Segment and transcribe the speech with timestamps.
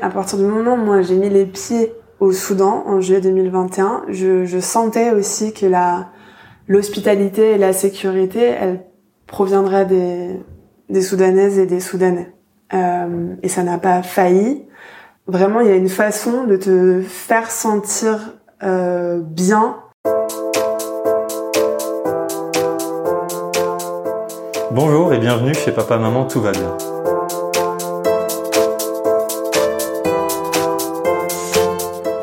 [0.00, 4.04] À partir du moment où moi j'ai mis les pieds au Soudan en juillet 2021,
[4.08, 6.10] je, je sentais aussi que la
[6.68, 8.84] l'hospitalité et la sécurité, elles
[9.26, 10.40] proviendraient des,
[10.88, 12.32] des Soudanaises et des Soudanais.
[12.74, 14.66] Euh, et ça n'a pas failli.
[15.26, 19.78] Vraiment, il y a une façon de te faire sentir euh, bien.
[24.70, 26.76] Bonjour et bienvenue chez Papa Maman Tout va bien.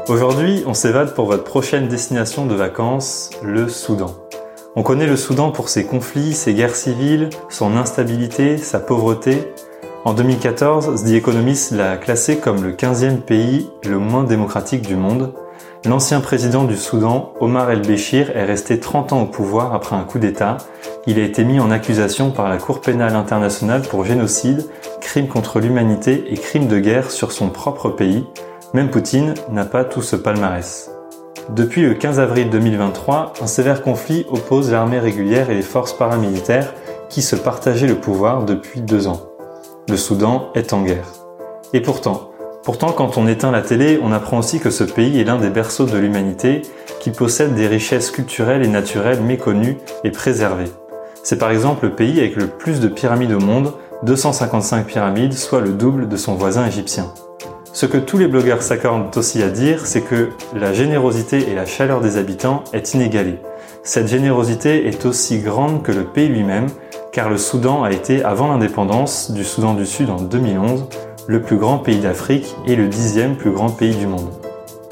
[0.07, 4.13] Aujourd'hui, on s'évade pour votre prochaine destination de vacances, le Soudan.
[4.75, 9.51] On connaît le Soudan pour ses conflits, ses guerres civiles, son instabilité, sa pauvreté.
[10.03, 15.33] En 2014, The Economist l'a classé comme le 15e pays le moins démocratique du monde.
[15.85, 20.19] L'ancien président du Soudan, Omar el-Béchir, est resté 30 ans au pouvoir après un coup
[20.19, 20.57] d'État.
[21.07, 24.67] Il a été mis en accusation par la Cour pénale internationale pour génocide,
[25.01, 28.23] crime contre l'humanité et crime de guerre sur son propre pays.
[28.75, 30.91] Même Poutine n'a pas tout ce palmarès.
[31.47, 36.73] Depuis le 15 avril 2023, un sévère conflit oppose l'armée régulière et les forces paramilitaires
[37.07, 39.21] qui se partageaient le pouvoir depuis deux ans.
[39.87, 41.07] Le Soudan est en guerre.
[41.71, 42.31] Et pourtant,
[42.65, 45.49] pourtant quand on éteint la télé, on apprend aussi que ce pays est l'un des
[45.49, 46.61] berceaux de l'humanité,
[46.99, 50.73] qui possède des richesses culturelles et naturelles méconnues et préservées.
[51.23, 53.71] C'est par exemple le pays avec le plus de pyramides au monde,
[54.03, 57.05] 255 pyramides, soit le double de son voisin égyptien.
[57.75, 61.65] Ce que tous les blogueurs s'accordent aussi à dire, c'est que la générosité et la
[61.65, 63.37] chaleur des habitants est inégalée.
[63.83, 66.67] Cette générosité est aussi grande que le pays lui-même,
[67.11, 70.85] car le Soudan a été, avant l'indépendance du Soudan du Sud en 2011,
[71.27, 74.29] le plus grand pays d'Afrique et le dixième plus grand pays du monde.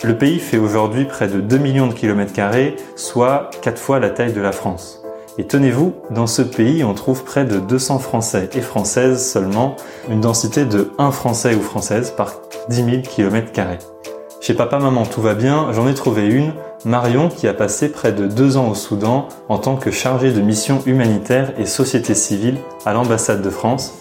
[0.03, 4.09] Le pays fait aujourd'hui près de 2 millions de kilomètres carrés, soit 4 fois la
[4.09, 5.02] taille de la France.
[5.39, 9.75] Et tenez-vous, dans ce pays, on trouve près de 200 Français et Françaises seulement,
[10.09, 12.33] une densité de 1 Français ou Française par
[12.69, 13.51] 10 000 km.
[14.41, 16.53] Chez Papa Maman Tout va bien, j'en ai trouvé une,
[16.85, 20.41] Marion, qui a passé près de deux ans au Soudan en tant que chargée de
[20.41, 23.93] mission humanitaire et société civile à l'ambassade de France.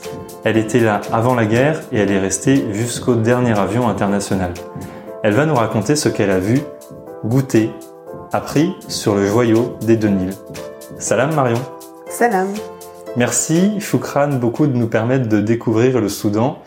[0.45, 4.53] Elle était là avant la guerre et elle est restée jusqu'au dernier avion international.
[5.23, 6.61] Elle va nous raconter ce qu'elle a vu,
[7.25, 7.71] goûté,
[8.33, 10.35] appris sur le joyau des deux Nils.
[10.99, 11.61] Salam Marion.
[12.09, 12.49] Salam.
[13.17, 16.59] Merci Choukran beaucoup de nous permettre de découvrir le Soudan.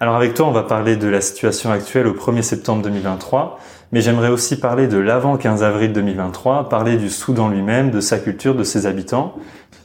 [0.00, 3.58] Alors avec toi, on va parler de la situation actuelle au 1er septembre 2023,
[3.92, 8.18] mais j'aimerais aussi parler de l'avant 15 avril 2023, parler du Soudan lui-même, de sa
[8.18, 9.34] culture, de ses habitants.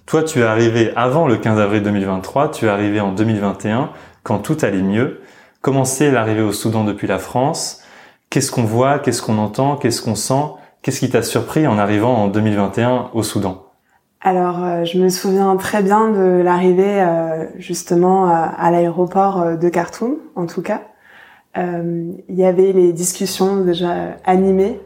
[0.06, 3.90] Toi, tu es arrivé avant le 15 avril 2023, tu es arrivé en 2021,
[4.24, 5.22] quand tout allait mieux.
[5.62, 7.82] Comment c'est l'arrivée au Soudan depuis la France?
[8.30, 9.00] Qu'est-ce qu'on voit?
[9.00, 9.76] Qu'est-ce qu'on entend?
[9.76, 10.44] Qu'est-ce qu'on sent?
[10.82, 13.71] Qu'est-ce qui t'a surpris en arrivant en 2021 au Soudan?
[14.24, 19.68] Alors, euh, je me souviens très bien de l'arrivée euh, justement à, l'aéroport euh, de
[19.68, 20.82] Khartoum, en tout cas.
[21.56, 24.80] il y avait les discussions déjà animées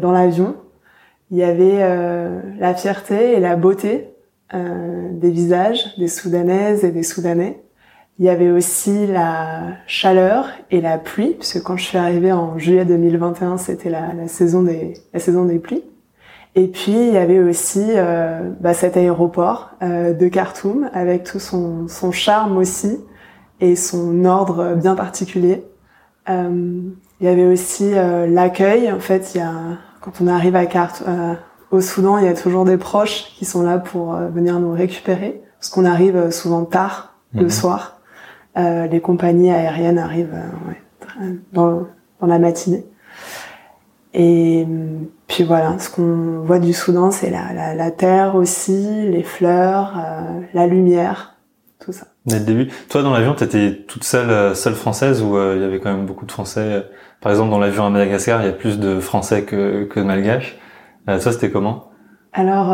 [0.00, 0.54] dans l'avion.
[1.30, 1.80] Il y avait
[2.58, 4.08] la fierté et la beauté
[4.52, 7.60] des visages des Soudanaises et des Soudanais.
[8.20, 12.58] Il y avait aussi la chaleur et la pluie, puisque quand je suis arrivée en
[12.58, 15.82] juillet 2021, c'était la, la, saison des la saison des pluies.
[16.58, 21.38] Et puis il y avait aussi euh, bah, cet aéroport euh, de Khartoum avec tout
[21.38, 22.98] son, son, charme aussi
[23.60, 25.64] et son ordre bien particulier.
[26.28, 26.80] Euh,
[27.20, 28.90] il y avait aussi l'accueil.
[28.90, 29.52] En fait, il y a
[30.00, 31.36] quand on arrive à Khartoum,
[31.70, 35.40] au Soudan, il y a toujours des proches qui sont là pour venir nous récupérer
[35.60, 37.50] parce qu'on arrive souvent tard le mhm.
[37.50, 38.00] soir.
[38.56, 41.86] les compagnies aériennes arrivent ouais, dans,
[42.20, 42.84] dans la matinée.
[44.14, 44.66] Et
[45.26, 49.94] puis voilà, ce qu'on voit du Soudan, c'est la, la, la, terre aussi, les fleurs,
[49.98, 51.36] euh, la lumière,
[51.78, 52.06] tout ça.
[52.24, 52.68] Dès le début.
[52.88, 55.92] Toi, dans l'avion, t'étais toute seule, euh, seule française ou euh, il y avait quand
[55.92, 56.86] même beaucoup de Français?
[57.20, 60.04] Par exemple, dans l'avion à Madagascar, il y a plus de Français que, que de
[60.04, 60.58] Malgaches.
[61.08, 61.90] Euh, toi, c'était comment?
[62.32, 62.68] Alors,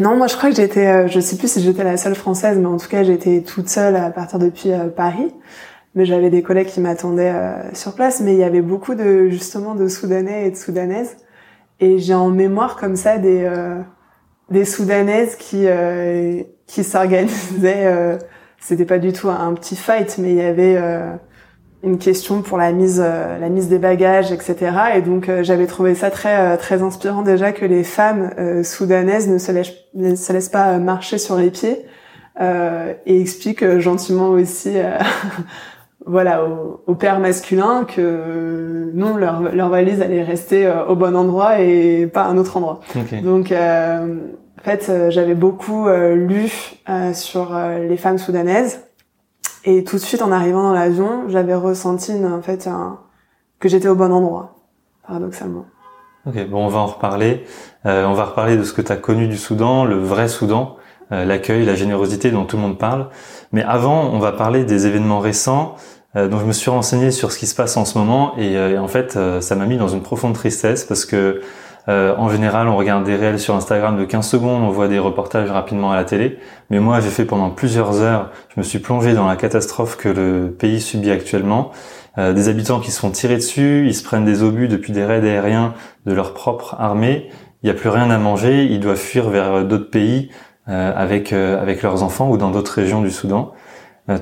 [0.00, 2.66] non, moi, je crois que j'étais, je sais plus si j'étais la seule Française, mais
[2.66, 5.32] en tout cas, j'étais toute seule à partir depuis Paris
[5.94, 9.28] mais j'avais des collègues qui m'attendaient euh, sur place, mais il y avait beaucoup de
[9.28, 11.16] justement de Soudanais et de Soudanaises,
[11.80, 13.80] et j'ai en mémoire comme ça des euh,
[14.50, 18.18] des Soudanaises qui euh, qui s'organisaient.
[18.58, 20.78] C'était pas du tout un, petit fight, mais il y avait
[21.82, 24.72] une question pour la mise la mise des bagages, etc.
[24.96, 28.30] Et donc j'avais trouvé ça très très inspirant déjà que les femmes
[28.64, 31.84] soudanaises ne se laissent ne se laissent pas marcher sur les pieds.
[32.40, 34.72] et expliquent gentiment aussi
[36.06, 41.16] voilà au, au, père masculin que non leur, leur valise allait rester euh, au bon
[41.16, 42.80] endroit et pas à un autre endroit.
[43.22, 44.18] Donc euh,
[44.60, 46.50] en fait euh, j'avais beaucoup lu
[47.12, 47.58] sur
[47.88, 48.82] les femmes soudanaises
[49.64, 52.68] Et tout de suite, en arrivant dans l'avion, j'avais ressenti en fait
[53.60, 54.56] que j'étais au bon endroit,
[55.06, 55.64] paradoxalement.
[56.26, 57.44] Ok, bon, on va en reparler.
[57.84, 60.76] Euh, on va reparler de ce que tu as connu du Soudan, le vrai Soudan,
[61.12, 63.08] euh, l'accueil, la générosité dont tout le monde parle.
[63.52, 65.76] Mais avant, on va parler des événements récents
[66.16, 68.52] euh, dont je me suis renseigné sur ce qui se passe en ce moment et,
[68.52, 71.40] et en fait, ça m'a mis dans une profonde tristesse parce que
[71.88, 74.98] euh, en général, on regarde des réels sur Instagram de 15 secondes, on voit des
[74.98, 76.38] reportages rapidement à la télé.
[76.70, 80.08] Mais moi, j'ai fait pendant plusieurs heures, je me suis plongé dans la catastrophe que
[80.08, 81.72] le pays subit actuellement.
[82.16, 85.04] Euh, des habitants qui se font tirer dessus, ils se prennent des obus depuis des
[85.04, 85.74] raids aériens
[86.06, 87.28] de leur propre armée.
[87.62, 90.30] Il n'y a plus rien à manger, ils doivent fuir vers d'autres pays
[90.68, 93.52] euh, avec avec leurs enfants ou dans d'autres régions du Soudan.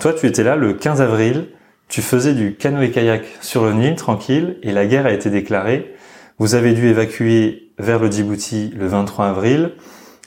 [0.00, 1.49] toi, tu étais là le 15 avril.
[1.93, 5.94] Tu faisais du canoë-kayak sur le Nil, tranquille, et la guerre a été déclarée.
[6.39, 9.73] Vous avez dû évacuer vers le Djibouti le 23 avril,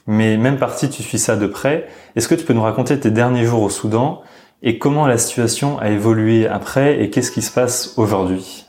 [0.05, 1.87] mais même parti, tu suis ça de près.
[2.15, 4.21] Est-ce que tu peux nous raconter tes derniers jours au Soudan
[4.61, 8.67] et comment la situation a évolué après et qu'est-ce qui se passe aujourd'hui,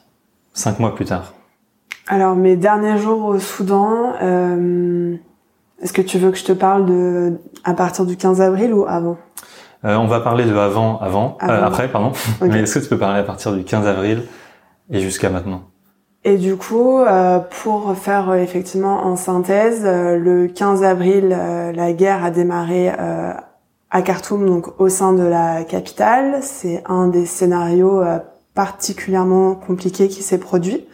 [0.55, 1.35] cinq mois plus tard?
[2.07, 5.15] Alors mes derniers jours au Soudan, euh,
[5.83, 8.87] est-ce que tu veux que je te parle de à partir du 15 avril ou
[8.89, 9.19] avant?
[9.89, 12.13] On va parler de avant, avant, euh, après, pardon.
[12.41, 14.23] Mais est-ce que tu peux parler à partir du 15 avril
[14.91, 15.63] et jusqu'à maintenant?
[16.27, 21.93] Et du coup, euh, pour faire euh, effectivement en synthèse, euh, le 15 avril, la
[21.93, 26.39] guerre a démarré à Khartoum, donc au sein de la capitale.
[26.43, 28.03] C'est un des scénarios
[28.55, 30.85] particulièrement compliqués qui s'est produit.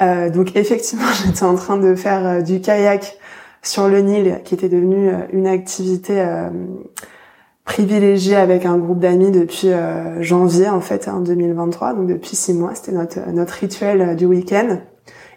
[0.00, 3.16] donc effectivement, j'étais en train de faire du kayak
[3.62, 6.24] sur le Nil, qui était devenu une activité
[7.64, 12.54] privilégié avec un groupe d'amis depuis euh, janvier en fait en 2023 donc depuis six
[12.54, 14.78] mois c'était notre notre rituel euh, du week-end.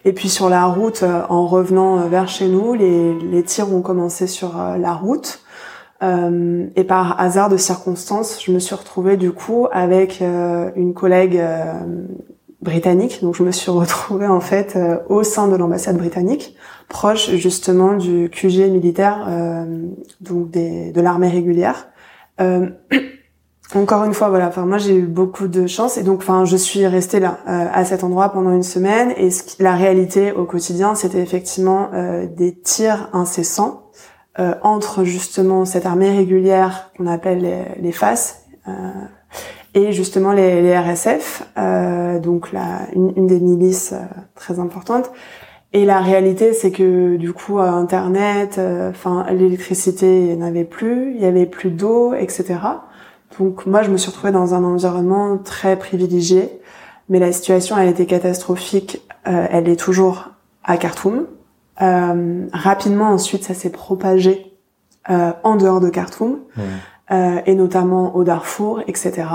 [0.08, 3.82] Et puis sur la route euh, en revenant vers chez nous les les tirs ont
[3.82, 5.42] commencé sur la route.
[6.76, 11.42] Et par hasard de circonstances je me suis retrouvée du coup avec une collègue
[12.62, 13.24] britannique.
[13.24, 14.78] Donc je me suis retrouvée en fait
[15.10, 16.56] au sein de l'ambassade britannique
[16.90, 19.28] proche justement du QG militaire
[20.22, 21.88] donc des, de l'armée régulière
[22.42, 22.70] euh,
[23.76, 24.48] encore une fois, voilà.
[24.48, 27.68] Enfin, moi, j'ai eu beaucoup de chance et donc, enfin, je suis restée là, euh,
[27.74, 29.14] à cet endroit pendant une semaine.
[29.18, 33.82] Et ce la réalité au quotidien, c'était effectivement euh, des tirs incessants
[34.64, 38.44] entre justement cette armée régulière qu'on appelle les, les FAS
[39.74, 41.44] et justement les, les RSF,
[42.22, 43.94] donc la, une, une, des milices
[44.36, 45.10] très importantes.
[45.76, 51.26] Et la réalité, c'est que du coup, Internet, euh, enfin, l'électricité n'avait plus, il y
[51.26, 52.60] avait plus d'eau, etc.
[53.38, 56.62] Donc moi, je me suis retrouvée dans un environnement très privilégié,
[57.10, 59.02] mais la situation, elle était catastrophique.
[59.28, 60.30] Euh, elle est toujours
[60.64, 61.26] à Khartoum.
[61.82, 64.54] Euh, rapidement, ensuite, ça s'est propagé
[65.10, 66.38] euh, en dehors de Khartoum,
[67.12, 69.26] et notamment au Darfour, etc.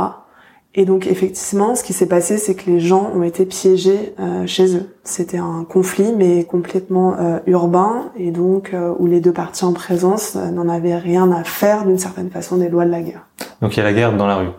[0.76, 4.46] Et donc effectivement, ce qui s'est passé, c'est que les gens ont été piégés euh,
[4.46, 4.94] chez eux.
[5.02, 9.72] C'était un conflit, mais complètement euh, urbain, et donc euh, où les deux parties en
[9.72, 13.26] présence n'en avaient rien à faire d'une certaine façon des lois de la guerre.
[13.60, 14.50] Donc il y a la guerre dans la rue.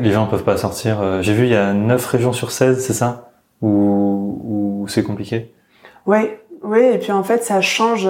[0.00, 1.22] Les gens peuvent pas sortir.
[1.22, 3.32] J'ai vu, il y a 9 régions sur 16, c'est ça?
[3.60, 5.52] Ou, ou c'est compliqué?
[6.06, 6.30] Oui,
[6.62, 8.08] oui, et puis en fait, ça change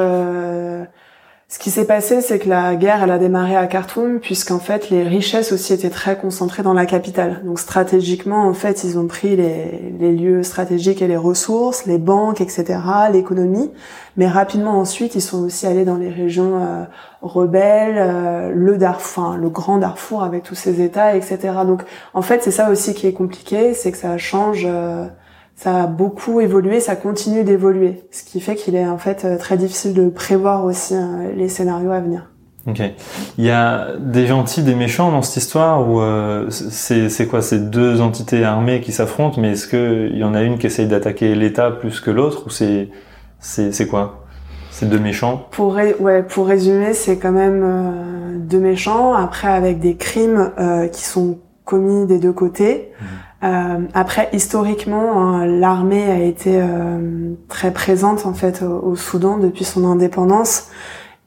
[1.49, 4.91] ce qui s'est passé, c'est que la guerre, elle a démarré à Khartoum, puisqu'en fait,
[4.91, 7.43] les richesses aussi étaient très concentrées dans la capitale.
[7.45, 11.99] Donc stratégiquement, en fait, ils ont pris les, les lieux stratégiques et les ressources, les
[11.99, 12.81] banques, etc.,
[13.13, 13.71] l'économie.
[14.17, 16.85] Mais rapidement ensuite, ils sont aussi allés dans les régions euh,
[17.23, 21.39] rebelles, euh, le Darfour, le grand Darfour avec tous ces États, etc.
[21.65, 24.67] Donc en fait, c'est ça aussi qui est compliqué, c'est que ça change.
[24.69, 25.07] Euh,
[25.57, 29.39] ça a beaucoup évolué, ça continue d'évoluer, ce qui fait qu'il est en fait euh,
[29.39, 32.31] très difficile de prévoir aussi euh, les scénarios à venir.
[32.67, 32.83] Ok.
[33.39, 37.41] Il y a des gentils, des méchants dans cette histoire ou euh, c'est quoi?
[37.41, 40.87] C'est deux entités armées qui s'affrontent, mais est-ce qu'il y en a une qui essaye
[40.87, 42.91] d'attaquer l'État plus que l'autre ou c'est
[43.39, 44.25] c'est quoi?
[44.73, 45.47] C'est deux méchants?
[45.53, 49.15] Pour ouais, pour résumer, c'est quand même deux méchants.
[49.15, 50.51] Après, avec des crimes
[50.93, 52.91] qui sont commis des deux côtés.
[53.01, 53.05] Mmh.
[53.43, 59.65] Euh, après, historiquement, hein, l'armée a été euh, très présente en fait au, Soudan depuis
[59.65, 60.69] son indépendance,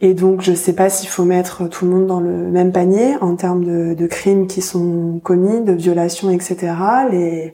[0.01, 2.72] et donc je ne sais pas s'il faut mettre tout le monde dans le même
[2.72, 6.74] panier en termes de, de crimes qui sont commis, de violations, etc.
[7.12, 7.54] Les,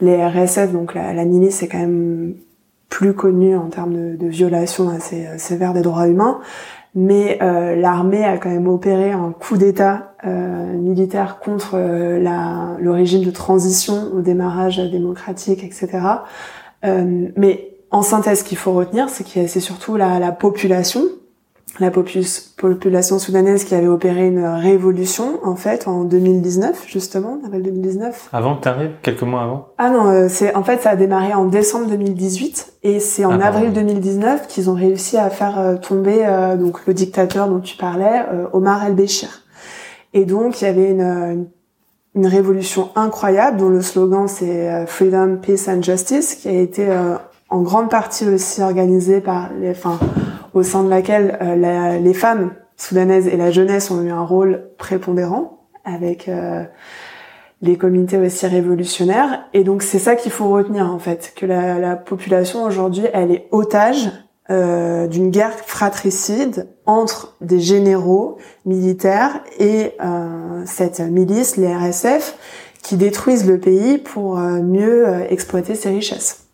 [0.00, 2.34] les RSF, donc la, la milice, est quand même
[2.88, 6.40] plus connue en termes de, de violations assez sévères des droits humains
[6.96, 12.76] mais euh, l'armée a quand même opéré un coup d'État euh, militaire contre euh, la,
[12.78, 15.98] le régime de transition au démarrage démocratique, etc.
[17.36, 21.02] mais en synthèse, ce qu'il faut retenir, c'est que c'est surtout la, la, population
[21.80, 28.30] la population soudanaise qui avait opéré une révolution en fait en 2019 justement, avril 2019.
[28.32, 29.68] Avant que t'arrives, quelques mois avant?
[29.78, 33.40] Ah non, euh, c'est en fait ça a démarré en décembre 2018 et c'est en
[33.40, 37.60] ah, avril 2019 qu'ils ont réussi à faire euh, tomber euh, donc le dictateur dont
[37.60, 39.42] tu parlais, Omar el-Béchir.
[40.12, 41.48] Et donc il y avait une,
[42.14, 46.88] une, révolution incroyable dont le slogan c'est Freedom, Peace and Justice qui a été
[47.48, 49.98] en grande partie aussi organisée par les, enfin
[50.54, 54.70] au sein de laquelle euh, les femmes soudanaises et la jeunesse ont eu un rôle
[54.78, 56.64] prépondérant avec euh,
[57.62, 59.44] les comités aussi révolutionnaires.
[59.52, 63.30] Et donc c'est ça qu'il faut retenir en fait, que la, la population aujourd'hui, elle
[63.30, 64.10] est otage
[64.50, 72.36] euh, d'une guerre fratricide entre des généraux militaires et euh, cette milice, les RSF,
[72.82, 76.46] qui détruisent le pays pour euh, mieux exploiter ses richesses.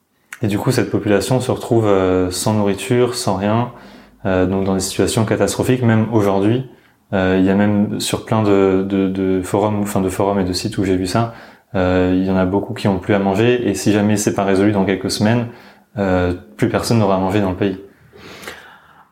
[0.42, 1.88] Et du coup, cette population se retrouve
[2.30, 3.72] sans nourriture, sans rien,
[4.24, 6.70] euh, donc dans des situations catastrophiques, même aujourd'hui.
[7.12, 10.44] Euh, il y a même sur plein de, de, de, forums, enfin de forums et
[10.44, 11.34] de sites où j'ai vu ça,
[11.74, 14.34] euh, il y en a beaucoup qui ont plus à manger et si jamais c'est
[14.34, 15.48] pas résolu dans quelques semaines,
[15.94, 17.78] plus personne n'aura à manger dans le pays.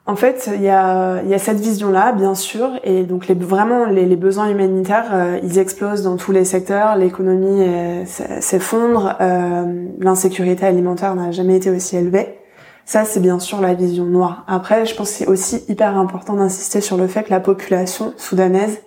[0.07, 3.85] En fait, il y a, y a, cette vision-là, bien sûr, et donc les, vraiment
[3.85, 6.97] les, les besoins humanitaires, ils explosent dans tous les secteurs.
[6.97, 7.65] L'économie
[8.07, 12.41] s'effondre, euh, l'insécurité alimentaire n'a jamais été aussi élevée.
[12.85, 14.45] Ça, c'est bien sûr la vision noire.
[14.49, 18.15] Après, je pense que c'est aussi hyper important d'insister sur le fait que la population
[18.17, 18.81] soudanaise,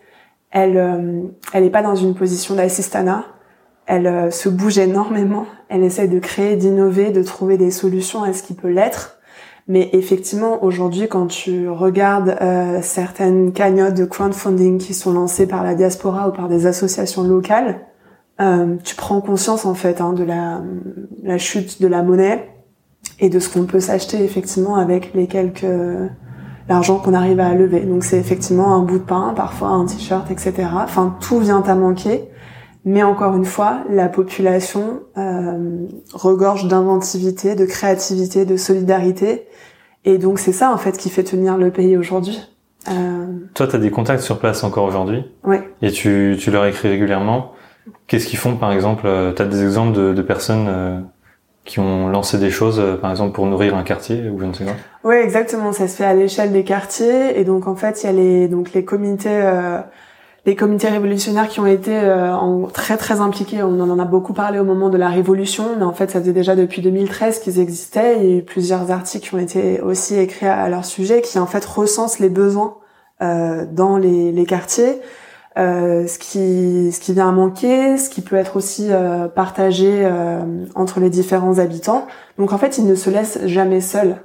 [0.51, 1.21] elle, euh,
[1.53, 3.23] elle n'est pas dans une position d'assistanat.
[3.85, 5.45] Elle euh, se bouge énormément.
[5.69, 9.17] Elle essaie de créer, d'innover, de trouver des solutions à ce qui peut l'être.
[9.67, 15.63] Mais effectivement, aujourd'hui, quand tu regardes euh, certaines cagnottes de crowdfunding qui sont lancées par
[15.63, 17.81] la diaspora ou par des associations locales,
[18.83, 20.61] tu prends conscience en fait hein, de la,
[21.23, 22.53] la chute de la monnaie,
[23.19, 25.65] et de ce qu'on peut s'acheter effectivement avec les quelques
[26.69, 27.81] l'argent qu'on arrive à lever.
[27.81, 30.53] Donc c'est effectivement un bout de pain, parfois un t-shirt, etc.
[30.75, 32.29] Enfin tout vient à manquer.
[32.85, 39.47] Mais encore une fois, la population euh, regorge d'inventivité, de créativité, de solidarité.
[40.05, 42.41] Et donc c'est ça en fait qui fait tenir le pays aujourd'hui.
[42.89, 43.25] Euh...
[43.53, 45.23] Toi, tu as des contacts sur place encore aujourd'hui.
[45.45, 45.57] Oui.
[45.81, 47.53] Et tu, tu leur écris régulièrement.
[48.07, 50.99] Qu'est-ce qu'ils font par exemple euh, Tu as des exemples de, de personnes euh,
[51.65, 54.53] qui ont lancé des choses, euh, par exemple pour nourrir un quartier ou je ne
[54.53, 54.75] sais pas.
[55.03, 55.71] Oui, exactement.
[55.71, 58.47] Ça se fait à l'échelle des quartiers et donc en fait il y a les
[58.47, 59.79] donc les comités euh,
[60.45, 63.63] les comités révolutionnaires qui ont été euh, en, très très impliqués.
[63.63, 66.33] On en a beaucoup parlé au moment de la révolution, mais en fait ça faisait
[66.33, 68.17] déjà depuis 2013 qu'ils existaient.
[68.19, 71.39] Il y a eu plusieurs articles qui ont été aussi écrits à, leur sujet qui
[71.39, 72.77] en fait recensent les besoins
[73.21, 74.99] euh, dans les, les quartiers
[75.55, 80.01] euh, ce qui ce qui vient à manquer, ce qui peut être aussi euh, partagé
[80.03, 80.41] euh,
[80.73, 82.07] entre les différents habitants.
[82.39, 84.17] Donc en fait, ils ne se laissent jamais seuls.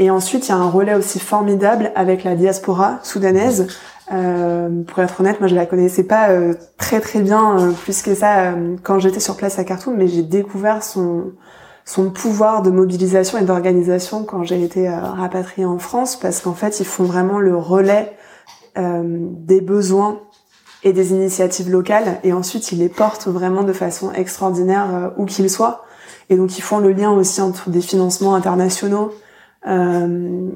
[0.00, 3.68] et ensuite, il y a un relais aussi formidable avec la diaspora soudanaise.
[4.08, 6.30] Pour être honnête, moi je la connaissais pas
[6.76, 10.82] très très bien plus que ça quand j'étais sur place à Khartoum, mais j'ai découvert
[10.82, 11.32] son
[11.84, 16.80] son pouvoir de mobilisation et d'organisation quand j'ai été rapatriée en France, parce qu'en fait,
[16.80, 18.14] ils font vraiment le relais
[18.78, 20.20] euh, des besoins
[20.84, 25.24] et des initiatives locales et ensuite ils les portent vraiment de façon extraordinaire euh, où
[25.24, 25.82] qu'ils soient.
[26.30, 29.10] Et donc ils font le lien aussi entre des financements internationaux
[29.66, 30.48] euh,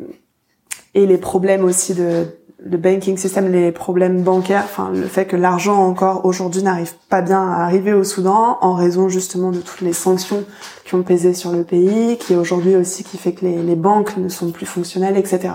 [0.94, 2.26] et les problèmes aussi de,
[2.64, 7.20] de banking system, les problèmes bancaires, enfin le fait que l'argent encore aujourd'hui n'arrive pas
[7.20, 10.44] bien à arriver au Soudan en raison justement de toutes les sanctions
[10.84, 14.16] qui ont pesé sur le pays, qui aujourd'hui aussi qui fait que les, les banques
[14.16, 15.50] ne sont plus fonctionnelles, etc.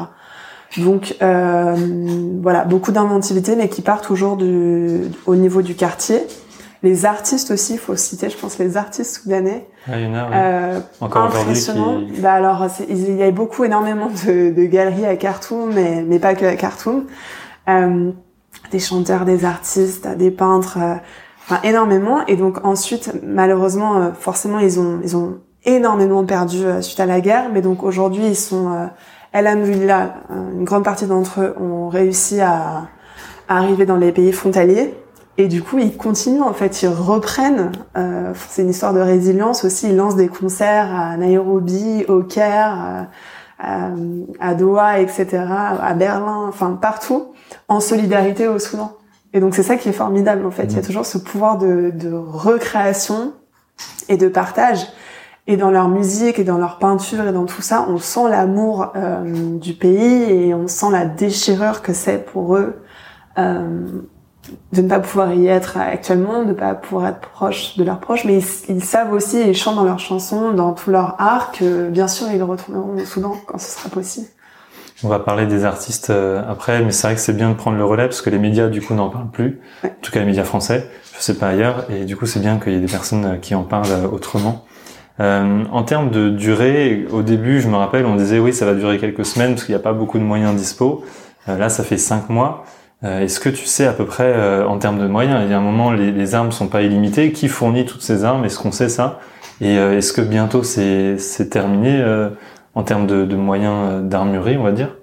[0.75, 1.75] Donc euh,
[2.41, 6.19] voilà, beaucoup d'inventivité, mais qui part toujours du, au niveau du quartier.
[6.87, 9.67] Les artistes aussi, il faut citer, je pense, les artistes soudanais.
[9.87, 12.19] Ah, il y en a, euh, Encore aujourd'hui.
[12.19, 16.33] Bah alors, il y a beaucoup, énormément de, de, galeries à Khartoum, mais, mais pas
[16.33, 17.05] que à Khartoum.
[17.67, 18.11] Euh,
[18.71, 20.95] des chanteurs, des artistes, des peintres, euh,
[21.45, 22.25] enfin énormément.
[22.27, 27.05] Et donc ensuite, malheureusement, euh, forcément, ils ont, ils ont énormément perdu euh, suite à
[27.05, 27.49] la guerre.
[27.53, 28.89] Mais donc aujourd'hui, ils sont
[29.33, 32.87] Alhamdulillah, une grande partie d'entre eux ont réussi à,
[33.49, 34.93] arriver dans les pays frontaliers.
[35.37, 37.71] Et du coup, ils continuent, en fait, ils reprennent.
[37.95, 39.89] Euh, c'est une histoire de résilience aussi.
[39.89, 43.07] Ils lancent des concerts à Nairobi, au Caire,
[43.59, 43.89] à,
[44.39, 47.33] à, Doha, etc., à Berlin, enfin partout,
[47.67, 48.93] en solidarité au Soudan.
[49.33, 50.65] Et donc c'est ça qui est formidable, en fait.
[50.65, 50.85] Il y a mmh.
[50.85, 53.33] toujours ce pouvoir de, de recréation
[54.09, 54.87] et de partage
[55.47, 58.91] et dans leur musique et dans leur peinture et dans tout ça, on sent l'amour
[58.95, 62.81] euh, du pays et on sent la déchirure que c'est pour eux
[63.37, 63.85] euh,
[64.73, 67.99] de ne pas pouvoir y être actuellement, de ne pas pouvoir être proche de leurs
[67.99, 68.39] proches, mais
[68.69, 72.27] ils, savent aussi, ils chantent dans leurs chansons, dans tout leur art, que bien sûr
[72.31, 74.27] ils retourneront au Soudan quand ce sera possible.
[75.03, 77.77] On va parler des artistes euh, après, mais c'est vrai que c'est bien de prendre
[77.77, 80.25] le relais parce que les médias du coup n'en parlent plus, en tout cas les
[80.25, 82.87] médias français, je sais pas ailleurs, et du coup c'est bien qu'il y ait des
[82.87, 84.65] personnes euh, qui en parlent euh, autrement.
[85.19, 88.75] Euh, en termes de durée, au début je me rappelle on disait oui ça va
[88.75, 91.03] durer quelques semaines parce qu'il n'y a pas beaucoup de moyens dispo.
[91.47, 92.65] là ça fait cinq mois.
[93.03, 95.61] Est-ce que tu sais à peu près en termes de moyens, il y a un
[95.61, 98.89] moment les, les armes sont pas illimitées, qui fournit toutes ces armes Est-ce qu'on sait
[98.89, 99.19] ça?
[99.61, 102.03] Et est-ce que bientôt c'est terminé
[102.77, 104.95] en termes de, de moyens euh, d'armurerie, on va dire?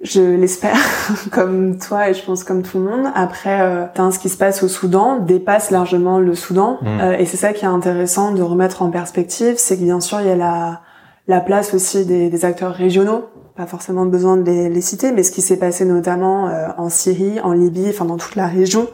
[0.00, 0.78] Je l'espère,
[1.32, 3.10] comme toi et je pense comme tout le monde.
[3.16, 7.00] Après, euh, ce qui se passe au Soudan dépasse largement le Soudan, mm.
[7.00, 10.20] euh, et c'est ça qui est intéressant de remettre en perspective, c'est que bien sûr
[10.20, 10.82] il y a la,
[11.26, 15.22] la place aussi des, des acteurs régionaux, pas forcément besoin de les, les citer, mais
[15.22, 18.88] ce qui s'est passé notamment euh, en Syrie, en Libye, enfin dans toute la région,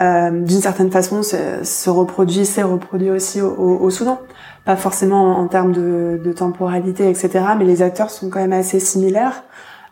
[0.00, 4.18] euh, d'une certaine façon se, se reproduit, s'est reproduit aussi au, au, au Soudan
[4.64, 7.44] pas forcément en, termes de, de, temporalité, etc.
[7.58, 9.42] Mais les acteurs sont quand même assez similaires.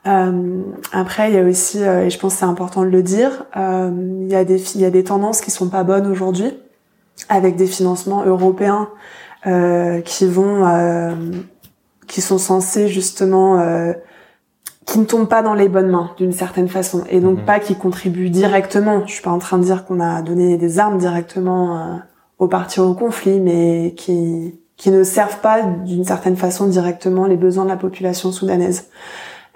[0.06, 0.60] Euh,
[0.92, 3.44] après, il y a aussi, euh, et je pense que c'est important de le dire,
[3.56, 3.90] euh,
[4.22, 6.52] il, y a des, il y a des tendances qui sont pas bonnes aujourd'hui,
[7.28, 8.90] avec des financements européens
[9.46, 10.64] euh, qui vont,
[12.06, 13.92] qui sont censés justement, euh,
[14.88, 17.44] qui ne tombent pas dans les bonnes mains d'une certaine façon, et donc mhm.
[17.44, 19.06] pas qui contribuent directement.
[19.06, 22.00] Je suis pas en train de dire qu'on a donné des armes directement
[22.38, 27.36] aux parties au conflit, mais qui, qui ne servent pas d'une certaine façon directement les
[27.36, 28.88] besoins de la population soudanaise.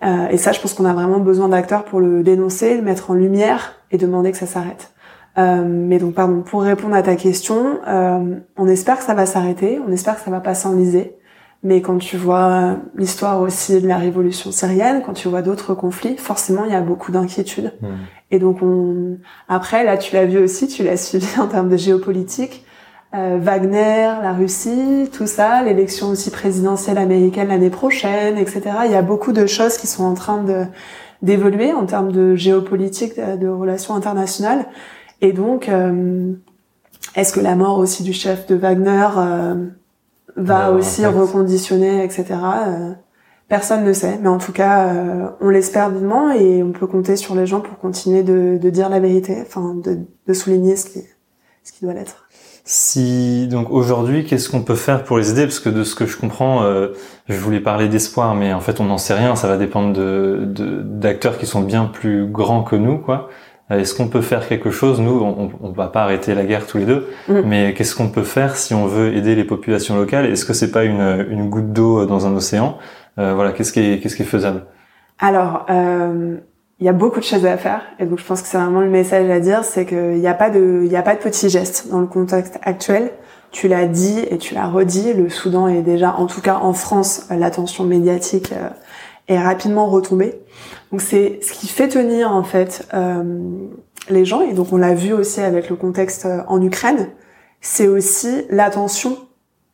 [0.02, 3.10] Euh, et ça, je pense qu'on a vraiment besoin d'acteurs pour le dénoncer, le mettre
[3.10, 4.92] en lumière et demander que ça s'arrête.
[5.38, 9.26] Euh, mais donc, pardon, pour répondre à ta question, euh, on espère que ça va
[9.26, 11.16] s'arrêter, on espère que ça va pas s'enliser.
[11.64, 16.16] Mais quand tu vois l'histoire aussi de la révolution syrienne, quand tu vois d'autres conflits,
[16.16, 17.72] forcément, il y a beaucoup d'inquiétudes.
[17.80, 17.86] Mmh.
[18.32, 19.18] Et donc, on...
[19.48, 22.64] après, là, tu l'as vu aussi, tu l'as suivi en termes de géopolitique.
[23.14, 28.62] Euh, Wagner, la Russie, tout ça, l'élection aussi présidentielle américaine l'année prochaine, etc.
[28.86, 30.64] Il y a beaucoup de choses qui sont en train de
[31.20, 34.66] d'évoluer en termes de géopolitique, de, relations internationales.
[35.20, 36.32] Et donc, euh,
[37.14, 39.54] est-ce que la mort aussi du chef de Wagner euh,
[40.36, 42.24] va aussi reconditionner, etc.
[43.48, 47.34] Personne ne sait, mais en tout cas, on l'espère vivement et on peut compter sur
[47.34, 51.02] les gens pour continuer de, de dire la vérité, enfin de, de souligner ce qui,
[51.62, 52.26] ce qui doit l'être.
[52.64, 55.42] Si donc aujourd'hui, qu'est-ce qu'on peut faire pour les aider?
[55.42, 56.88] Parce que de ce que je comprends, euh,
[57.28, 59.34] je voulais parler d'espoir, mais en fait, on n'en sait rien.
[59.34, 60.48] Ça va dépendre de
[60.84, 63.28] d'acteurs qui sont bien plus grands que nous, quoi.
[63.72, 66.66] Euh, est-ce qu'on peut faire quelque chose Nous, on, on va pas arrêter la guerre
[66.66, 67.40] tous les deux, mm.
[67.44, 70.26] mais qu'est-ce qu'on peut faire si on veut aider les populations locales?
[70.26, 72.78] Est-ce que c'est pas une, une goutte d'eau dans un océan?
[73.18, 74.64] Euh, Voilà, qu'est-ce qui est qu'est-ce qui est faisable?
[75.18, 75.66] Alors.
[75.70, 76.36] Euh
[76.82, 78.80] il y a beaucoup de choses à faire et donc je pense que c'est vraiment
[78.80, 81.20] le message à dire c'est qu'il n'y a pas de il y a pas de
[81.20, 83.12] petits gestes dans le contexte actuel
[83.52, 86.72] tu l'as dit et tu l'as redit le Soudan est déjà en tout cas en
[86.72, 88.68] France l'attention médiatique euh,
[89.28, 90.40] est rapidement retombée
[90.90, 93.22] donc c'est ce qui fait tenir en fait euh,
[94.08, 97.08] les gens et donc on l'a vu aussi avec le contexte euh, en Ukraine
[97.60, 99.16] c'est aussi l'attention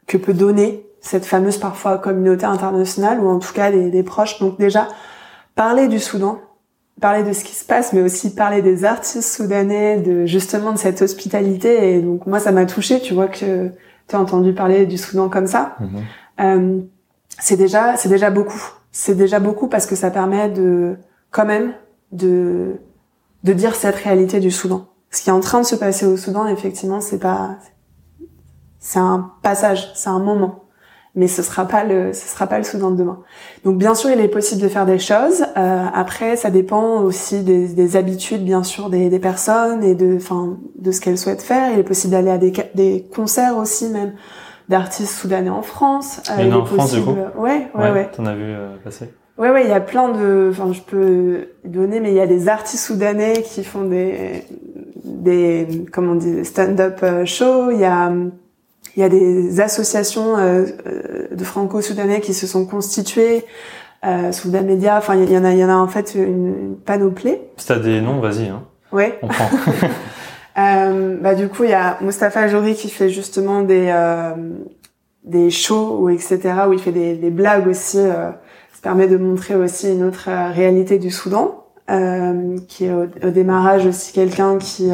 [0.07, 4.39] que peut donner cette fameuse parfois communauté internationale ou en tout cas des, des proches
[4.41, 4.89] donc déjà
[5.55, 6.41] parler du Soudan
[7.01, 10.79] parler de ce qui se passe, mais aussi parler des artistes soudanais, de justement de
[10.79, 11.95] cette hospitalité.
[11.95, 13.01] Et donc moi, ça m'a touché.
[13.01, 13.71] Tu vois que
[14.09, 15.77] tu as entendu parler du Soudan comme ça.
[15.81, 15.89] Mhm.
[16.41, 16.81] Euh,
[17.39, 18.63] c'est déjà, c'est déjà beaucoup.
[18.91, 20.97] C'est déjà beaucoup parce que ça permet de,
[21.31, 21.75] quand même,
[22.13, 22.77] de
[23.45, 24.89] de dire cette réalité du Soudan.
[25.11, 27.57] Ce qui est en train de se passer au Soudan, effectivement, c'est pas,
[28.81, 30.65] c'est un passage, c'est un moment
[31.15, 33.19] mais ce sera pas le ce sera pas le Soudan de demain.
[33.65, 35.45] Donc bien sûr, il est possible de faire des choses.
[35.57, 40.17] Euh, après, ça dépend aussi des, des habitudes, bien sûr, des, des, personnes et de
[40.17, 41.73] enfin de ce qu'elles souhaitent faire.
[41.73, 44.13] Il est possible d'aller à des, des concerts aussi même
[44.69, 46.21] d'artistes soudanais en France.
[46.31, 47.17] Euh, il, en France du coup.
[47.37, 48.11] Ouais, ouais, ouais.
[48.15, 49.11] T'en as vu euh, passer.
[49.37, 52.27] Ouais, ouais, il y a plein de, enfin, je peux donner, mais il y a
[52.27, 54.45] des artistes soudanais qui font des,
[55.05, 57.71] des, comment on dit, stand-up euh, shows.
[57.71, 58.13] Il y a,
[58.97, 63.45] il y a des associations de franco-soudanais qui se sont constituées,
[64.05, 66.77] euh, Soudan Media, enfin il y en a, il y en a en fait une,
[66.85, 67.37] panoplie.
[67.57, 68.49] Si t'as des noms, vas-y.
[68.49, 68.63] Hein.
[68.93, 69.19] Ouais.
[69.23, 69.51] On prend.
[70.59, 74.35] euh, bah du coup il y a Mustapha Jouri qui fait justement des euh,
[75.25, 77.99] des shows ou etc où il fait des, des blagues aussi.
[77.99, 78.31] Euh,
[78.73, 81.65] ça permet de montrer aussi une autre réalité du Soudan,
[82.69, 84.93] qui est au, au, démarrage aussi quelqu'un qui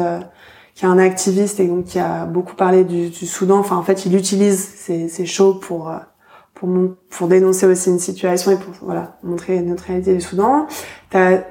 [0.75, 3.59] qui est un activiste et donc qui a beaucoup parlé du, du Soudan.
[3.59, 5.97] Enfin, en fait, il utilise ces, ces shows pour euh,
[6.53, 6.69] pour
[7.09, 10.67] pour dénoncer aussi une situation et pour voilà montrer notre réalité du Soudan.
[11.09, 11.43] T'as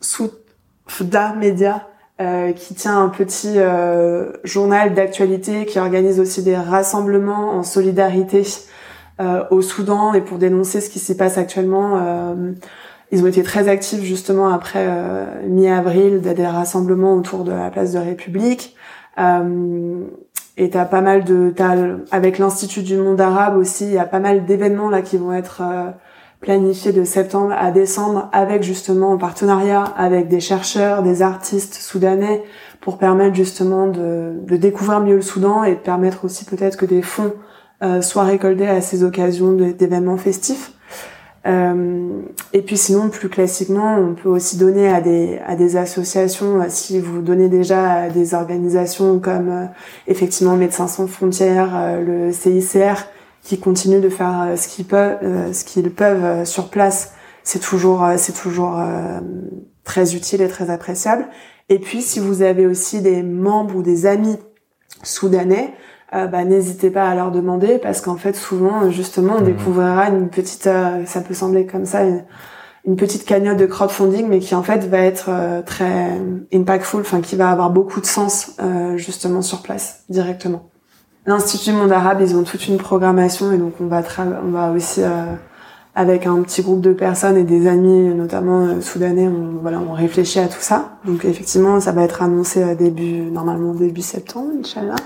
[0.00, 1.88] Soufda Media
[2.20, 8.42] euh, qui tient un petit euh, journal d'actualité, qui organise aussi des rassemblements en solidarité
[9.20, 11.96] euh, au Soudan et pour dénoncer ce qui s'y passe actuellement.
[11.96, 12.52] Euh,
[13.10, 14.86] ils ont été très actifs justement après
[15.44, 18.76] mi-avril, des rassemblements autour de la place de République.
[19.18, 21.74] et t'as pas mal de, t'as,
[22.12, 25.32] avec l'Institut du Monde Arabe aussi, il y a pas mal d'événements là qui vont
[25.32, 25.60] être
[26.40, 32.42] planifié de septembre à décembre avec justement en partenariat avec des chercheurs, des artistes soudanais
[32.80, 37.02] pour permettre justement de, découvrir mieux le Soudan et de permettre aussi peut-être que des
[37.02, 37.34] fonds
[37.82, 40.72] euh, soient récoltés à ces occasions d'événements festifs.
[41.46, 42.20] Euh,
[42.52, 47.00] et puis sinon, plus classiquement, on peut aussi donner à des, à des associations, si
[47.00, 49.64] vous donnez déjà à des organisations comme euh,
[50.06, 53.06] effectivement Médecins sans frontières, euh, le CICR,
[53.42, 57.14] qui continuent de faire euh, ce qu'ils peuvent, euh, ce qu'ils peuvent euh, sur place,
[57.42, 58.78] c'est toujours, c'est toujours
[59.82, 61.26] très utile et très appréciable.
[61.70, 64.36] Et puis, si vous avez aussi des membres ou des amis
[65.02, 65.72] soudanais,
[66.12, 69.44] bah, n'hésitez pas à leur demander parce qu'en fait, souvent, justement, on mmh.
[69.44, 72.02] découvrira une petite, ça peut sembler comme ça,
[72.84, 75.30] une, petite cagnotte de crowdfunding, mais qui en fait va être
[75.64, 76.10] très
[76.52, 78.54] impactful, enfin qui va avoir beaucoup de sens
[78.96, 80.70] justement sur place directement.
[81.26, 84.02] L'Institut Monde Arabe, ils ont toute une programmation et donc on va,
[84.42, 85.24] on va aussi euh,
[85.94, 89.92] avec un petit groupe de personnes et des amis, notamment euh, soudanais, on, voilà, on
[89.92, 90.92] réfléchit à tout ça.
[91.04, 94.96] Donc effectivement, ça va être annoncé euh, début, normalement début septembre, Inch'Allah.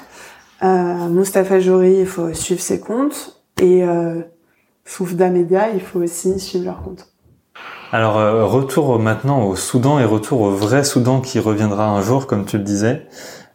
[0.63, 4.21] Euh, Mustafa Jouri, il faut suivre ses comptes et euh,
[4.85, 7.09] Soufda Media, il faut aussi suivre leurs comptes.
[7.93, 8.15] Alors
[8.51, 12.59] retour maintenant au Soudan et retour au vrai Soudan qui reviendra un jour, comme tu
[12.59, 13.07] le disais.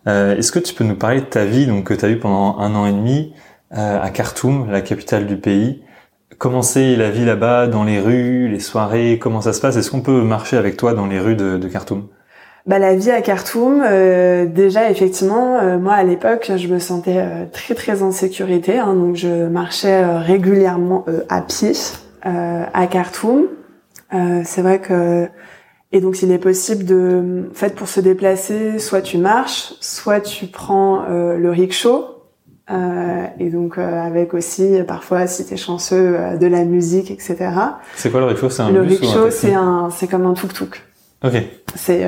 [0.07, 2.19] Euh, est-ce que tu peux nous parler de ta vie donc, que tu as eue
[2.19, 3.33] pendant un an et demi
[3.77, 5.83] euh, à Khartoum, la capitale du pays?
[6.37, 9.19] Comment c'est la vie là-bas, dans les rues, les soirées?
[9.21, 9.75] Comment ça se passe?
[9.75, 12.07] Est-ce qu'on peut marcher avec toi dans les rues de, Khartoum?
[12.65, 17.73] Bah, la vie à Khartoum, euh, déjà effectivement, moi à l'époque, je me sentais très
[17.73, 21.73] très en sécurité, hein, donc je marchais régulièrement à pied
[22.21, 23.47] à Khartoum.
[24.43, 25.27] c'est vrai que
[25.91, 30.21] et donc, il est possible de, en fait, pour se déplacer, soit tu marches, soit
[30.21, 32.19] tu prends euh, le rickshaw.
[32.69, 37.49] Euh, et donc, euh, avec aussi, parfois, si t'es chanceux, euh, de la musique, etc.
[37.95, 38.49] C'est quoi le rickshaw?
[38.49, 40.79] C'est un Le rickshaw, c'est un, c'est comme un tuk-tuk.
[41.23, 41.33] Ok.
[41.75, 42.05] C'est,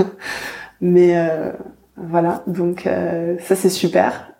[0.80, 1.14] mais
[1.96, 2.42] voilà.
[2.46, 2.88] Donc,
[3.40, 4.32] ça c'est super.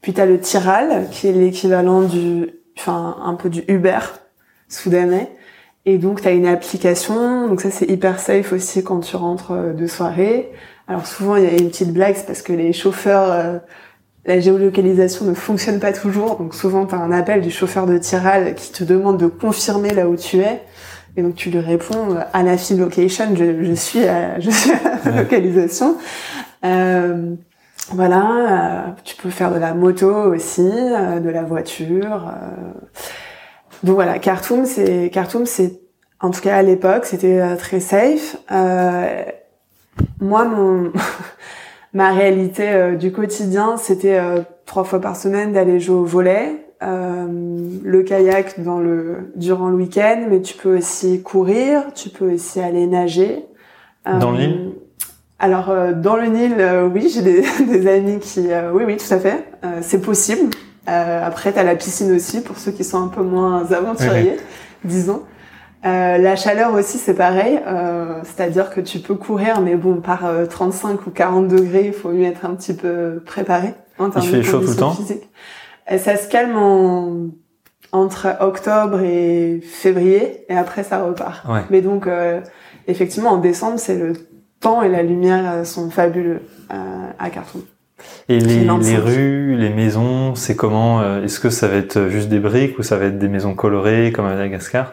[0.00, 3.98] puis t'as le tiral, qui est l'équivalent du, enfin, un peu du Uber
[4.68, 5.30] soudanais.
[5.90, 7.48] Et donc, tu as une application.
[7.48, 10.52] Donc ça, c'est hyper safe aussi quand tu rentres euh, de soirée.
[10.86, 13.58] Alors souvent, il y a une petite blague, c'est parce que les chauffeurs, euh,
[14.26, 16.36] la géolocalisation ne fonctionne pas toujours.
[16.36, 19.94] Donc souvent, tu as un appel du chauffeur de Tiral qui te demande de confirmer
[19.94, 20.60] là où tu es.
[21.16, 24.50] Et donc tu lui réponds euh, à la file location, je, je suis à, je
[24.50, 25.96] suis à la localisation.
[26.66, 27.34] Euh,
[27.92, 32.30] voilà, tu peux faire de la moto aussi, de la voiture.
[33.82, 35.80] Donc voilà, Khartoum, c'est Khartoum, c'est
[36.20, 38.36] en tout cas à l'époque, c'était euh, très safe.
[38.50, 39.22] Euh,
[40.20, 40.92] moi, mon
[41.94, 46.64] ma réalité euh, du quotidien, c'était euh, trois fois par semaine d'aller jouer au volet,
[46.80, 52.60] le kayak dans le durant le week-end, mais tu peux aussi courir, tu peux aussi
[52.60, 53.44] aller nager.
[54.06, 54.72] Dans le Nil?
[55.40, 56.54] Alors dans le Nil,
[56.94, 59.44] oui, j'ai des, des, amis qui, oui, oui, tout à fait,
[59.80, 60.50] c'est possible.
[60.88, 64.36] Euh, après, tu as la piscine aussi pour ceux qui sont un peu moins aventuriers,
[64.84, 65.22] disons.
[65.84, 67.60] Euh, la chaleur aussi, c'est pareil.
[67.66, 71.92] Euh, C'est-à-dire que tu peux courir, mais bon, par 35 euh, ou 40 degrés, il
[71.92, 73.74] faut mieux être un petit peu préparé.
[73.98, 74.96] En il fait chaud tout le temps
[75.88, 77.28] Et ça se calme en...
[77.92, 81.44] entre octobre et février, et après, ça repart.
[81.48, 81.62] Ouais.
[81.70, 82.40] Mais donc, euh,
[82.86, 84.14] effectivement, en décembre, c'est le
[84.60, 87.62] temps et la lumière sont fabuleux à Khartoum.
[88.28, 92.28] Et les, les rues, les maisons, c'est comment euh, Est-ce que ça va être juste
[92.28, 94.92] des briques ou ça va être des maisons colorées comme à Madagascar?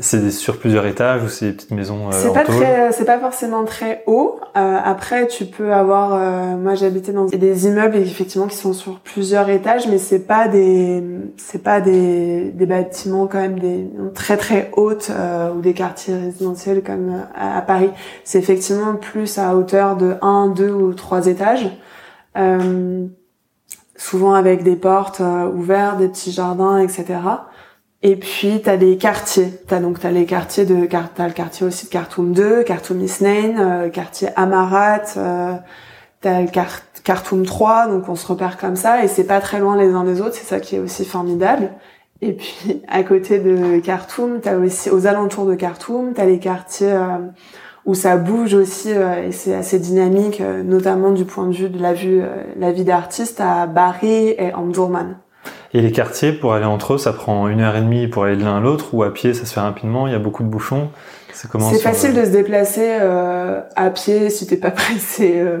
[0.00, 3.18] C'est sur plusieurs étages ou c'est des petites maisons euh, C'est pas très, c'est pas
[3.18, 4.38] forcément très haut.
[4.54, 6.12] Euh, après, tu peux avoir.
[6.12, 10.46] Euh, moi, j'habitais dans des immeubles effectivement qui sont sur plusieurs étages, mais c'est pas
[10.46, 11.02] des,
[11.38, 16.16] c'est pas des, des bâtiments quand même des très très hautes euh, ou des quartiers
[16.16, 17.90] résidentiels comme à, à Paris.
[18.24, 21.66] C'est effectivement plus à hauteur de 1, 2 ou 3 étages.
[22.36, 23.08] Euh,
[23.98, 27.18] souvent avec des portes euh, ouvertes, des petits jardins, etc.
[28.02, 29.52] Et puis t'as des quartiers.
[29.66, 33.58] T'as donc t'as les quartiers de t'as le quartier aussi de Khartoum 2, Khartoum Isnain,
[33.58, 35.54] euh, quartier Amarat, euh,
[36.20, 36.48] t'as le
[37.02, 40.04] Khartoum 3, donc on se repère comme ça et c'est pas très loin les uns
[40.04, 40.34] des autres.
[40.34, 41.70] C'est ça qui est aussi formidable.
[42.22, 46.96] Et puis à côté de Khartoum, t'as aussi aux alentours de Khartoum, t'as les quartiers
[47.86, 51.68] où ça bouge aussi euh, et c'est assez dynamique, euh, notamment du point de vue
[51.68, 55.16] de la vue, euh, la vie d'artiste à Bari et Omdurman.
[55.74, 58.36] Et les quartiers, pour aller entre eux, ça prend une heure et demie pour aller
[58.36, 60.42] de l'un à l'autre, ou à pied, ça se fait rapidement, il y a beaucoup
[60.42, 60.88] de bouchons.
[61.32, 65.58] C'est comment C'est facile de se déplacer euh, à pied si t'es pas pressé euh,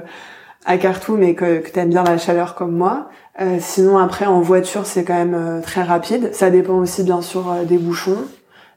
[0.64, 3.08] à Khartoum et que, que t'aimes bien la chaleur comme moi.
[3.40, 6.30] Euh, sinon, après, en voiture, c'est quand même euh, très rapide.
[6.32, 8.24] Ça dépend aussi, bien sûr, des bouchons.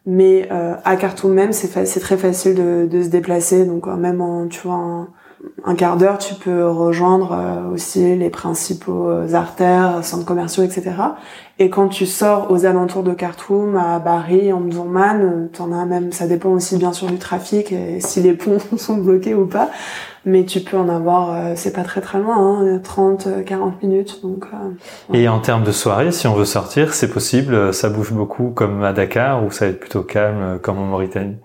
[0.05, 3.65] Mais à Khartoum même, c'est très facile de, de, se déplacer.
[3.65, 5.07] Donc, même en, tu vois,
[5.63, 10.91] un quart d'heure, tu peux rejoindre euh, aussi les principaux euh, artères, centres commerciaux, etc.
[11.59, 16.11] Et quand tu sors aux alentours de Khartoum, à Bari, en Mzouman, t'en as même,
[16.11, 19.69] ça dépend aussi bien sûr du trafic et si les ponts sont bloqués ou pas.
[20.25, 24.21] Mais tu peux en avoir, euh, c'est pas très très loin, hein, 30, 40 minutes.
[24.21, 24.45] Donc.
[25.13, 27.73] Et en termes de soirée, si on veut sortir, c'est possible.
[27.73, 31.37] Ça bouge beaucoup comme à Dakar ou ça va être plutôt calme comme en Mauritanie?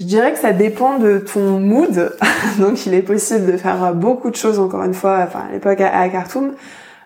[0.00, 2.16] Je dirais que ça dépend de ton mood.
[2.58, 5.80] Donc, il est possible de faire beaucoup de choses, encore une fois, enfin, à l'époque
[5.80, 6.52] à, Khartoum.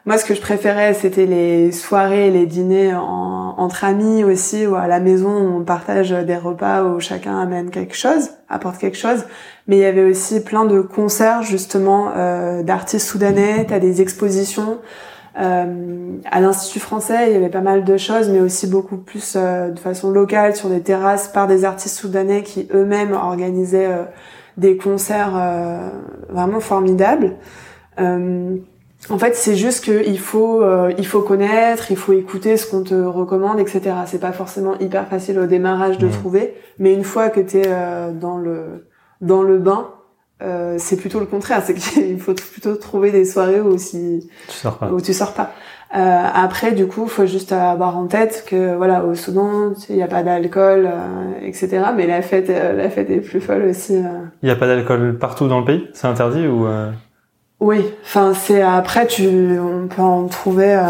[0.07, 4.87] Moi, ce que je préférais, c'était les soirées, les dîners entre amis aussi, ou à
[4.87, 9.25] la maison, on partage des repas où chacun amène quelque chose, apporte quelque chose.
[9.67, 13.67] Mais il y avait aussi plein de concerts, justement, euh, d'artistes soudanais.
[13.69, 14.79] T'as des expositions.
[15.39, 19.35] Euh, à l'Institut français, il y avait pas mal de choses, mais aussi beaucoup plus
[19.37, 23.91] euh, de façon locale sur des terrasses par des artistes soudanais qui eux-mêmes organisaient
[24.57, 25.39] des concerts
[26.31, 27.37] vraiment formidables.
[29.11, 30.63] En fait, c'est juste qu'il faut,
[30.99, 33.81] il faut connaître, il faut écouter ce qu'on te recommande, etc.
[34.07, 36.11] C'est pas forcément hyper facile au démarrage de mmh.
[36.11, 37.69] trouver, mais une fois que t'es
[38.21, 38.89] dans le
[39.21, 39.89] dans le bain,
[40.41, 44.57] euh, c'est plutôt le contraire, c'est qu'il faut plutôt trouver des soirées où si tu
[44.57, 44.91] sors pas.
[44.91, 45.53] où tu sors pas.
[45.97, 50.03] Euh, après, du coup, faut juste avoir en tête que voilà, au Soudan, il n'y
[50.03, 51.83] a pas d'alcool, euh, etc.
[51.97, 53.95] Mais la fête, euh, la fête est plus folle aussi.
[53.95, 56.67] Il n'y a pas d'alcool partout dans le pays, c'est interdit ou
[57.61, 60.81] Oui, enfin c'est après tu, on peut en trouver,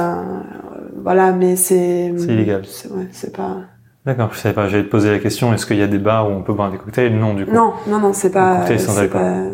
[1.02, 2.12] voilà, mais c'est.
[2.16, 2.62] C'est illégal.
[2.90, 3.56] Ouais, c'est pas.
[4.04, 4.68] D'accord, je savais pas.
[4.68, 5.52] J'allais te poser la question.
[5.54, 7.14] Est-ce qu'il y a des bars où on peut boire des cocktails?
[7.14, 7.54] Non, du coup.
[7.54, 8.66] Non, non, non, c'est pas.
[8.66, 9.44] C'est pas,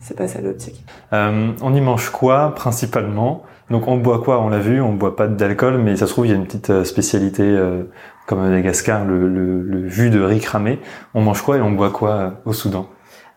[0.00, 0.84] c'est pas ça l'optique.
[1.12, 3.44] Euh, on y mange quoi principalement?
[3.70, 4.40] Donc on boit quoi?
[4.40, 6.44] On l'a vu, on boit pas d'alcool, mais ça se trouve il y a une
[6.44, 7.84] petite euh, spécialité euh,
[8.26, 10.80] comme à Madagascar, le, le, le jus de riz cramé.
[11.14, 12.88] On mange quoi et on boit quoi euh, au Soudan?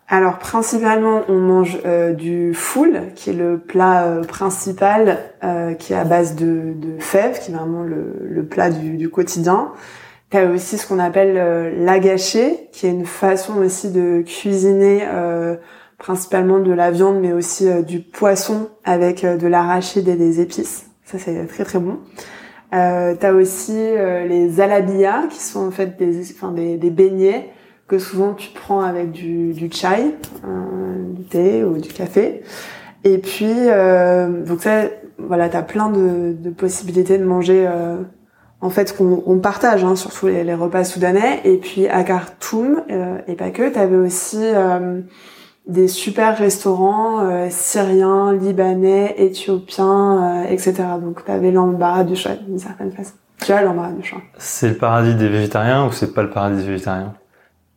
[0.07, 5.93] Alors principalement, on mange euh, du foul, qui est le plat euh, principal, euh, qui
[5.93, 9.71] est à base de, de fèves, qui est vraiment le, le plat du, du quotidien.
[10.29, 15.55] T'as aussi ce qu'on appelle euh, l'agaché, qui est une façon aussi de cuisiner euh,
[15.97, 20.85] principalement de la viande, mais aussi euh, du poisson avec de l'arachide et des épices.
[21.03, 21.99] Ça, c'est très très bon.
[22.73, 27.49] Euh, T'as aussi les alabiyas, qui sont en fait des, enfin, des, des, beignets
[27.87, 30.15] que souvent tu prends avec du, chai,
[31.13, 32.41] du thé ou du café.
[33.03, 33.53] Et puis,
[34.47, 34.85] donc ça,
[35.19, 37.67] voilà, t'as plein de, possibilités de manger
[38.65, 41.41] en fait qu'on on partage hein, surtout les, repas soudanais.
[41.43, 45.01] Et puis à Khartoum euh, et pas que t'avais aussi euh,
[45.67, 52.91] des super restaurants euh, syriens libanais éthiopiens etc donc t'avais l'embarras du choix d'une certaine
[52.91, 53.13] façon.
[53.41, 54.21] Tu as l'embarras du choix.
[54.37, 57.13] C'est le paradis des végétariens ou c'est pas le paradis des végétariens?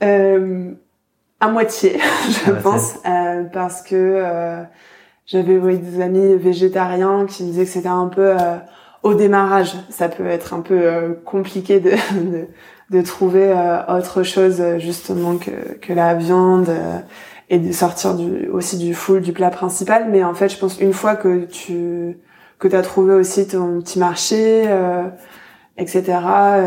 [0.00, 1.98] À moitié
[2.46, 2.98] je pense
[3.52, 4.22] parce que
[5.26, 8.34] j'avais des amis végétariens qui me disaient que c'était un peu
[9.02, 12.46] au démarrage, ça peut être un peu euh, compliqué de, de,
[12.90, 16.98] de trouver euh, autre chose justement que, que la viande euh,
[17.48, 20.08] et de sortir du, aussi du full du plat principal.
[20.10, 22.18] Mais en fait, je pense une fois que tu
[22.58, 24.64] que as trouvé aussi ton petit marché,
[25.78, 26.02] etc.,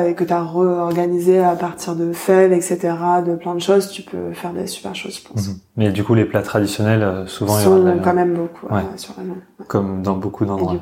[0.07, 2.79] et que tu as réorganisé à partir de fèves, etc.,
[3.25, 5.49] de plein de choses, tu peux faire des super choses, je pense.
[5.49, 5.55] Mhm.
[5.77, 8.81] Mais du coup, les plats traditionnels, souvent, il y quand même beaucoup, ouais.
[8.95, 10.77] sur la Comme dans beaucoup d'endroits.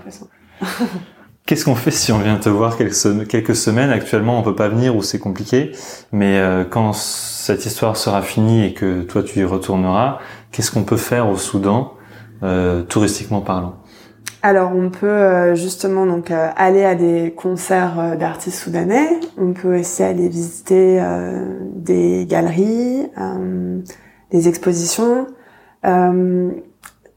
[1.49, 2.93] Qu'est-ce qu'on fait si on vient te voir quelques,
[3.55, 3.89] semaines?
[3.89, 5.71] Actuellement, on peut pas venir ou c'est compliqué.
[6.11, 10.19] Mais euh, quand cette histoire sera finie et que toi tu y retourneras,
[10.51, 11.93] qu'est-ce qu'on peut faire au Soudan,
[12.43, 13.77] euh, touristiquement parlant?
[14.41, 19.19] Alors on peut euh, justement donc aller à des concerts d'artistes soudanais.
[19.37, 21.03] On peut aussi aller visiter
[21.73, 23.07] des galeries,
[24.31, 25.27] des expositions.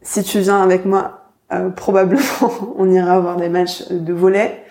[0.03, 4.65] si tu viens avec moi euh, probablement on ira voir des matchs de volet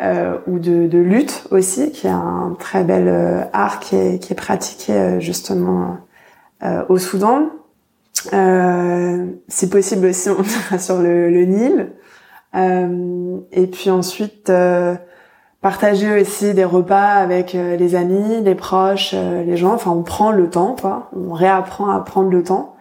[0.00, 4.32] euh, ou de, lutte aussi, qui est un très bel euh, art qui est, qui
[4.32, 5.98] est pratiqué justement
[6.90, 7.48] au Soudan.
[9.48, 11.92] Si possible aussi, on sur le, le Nil.
[13.52, 14.52] et puis ensuite,
[15.60, 19.74] partager aussi des repas avec les amis, les proches, les gens.
[19.74, 21.10] Enfin, on prend le temps, quoi.
[21.14, 22.76] On réapprend à prendre le temps.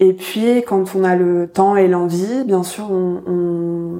[0.00, 3.98] Et puis, quand on a le temps et l'envie, bien sûr, on, on,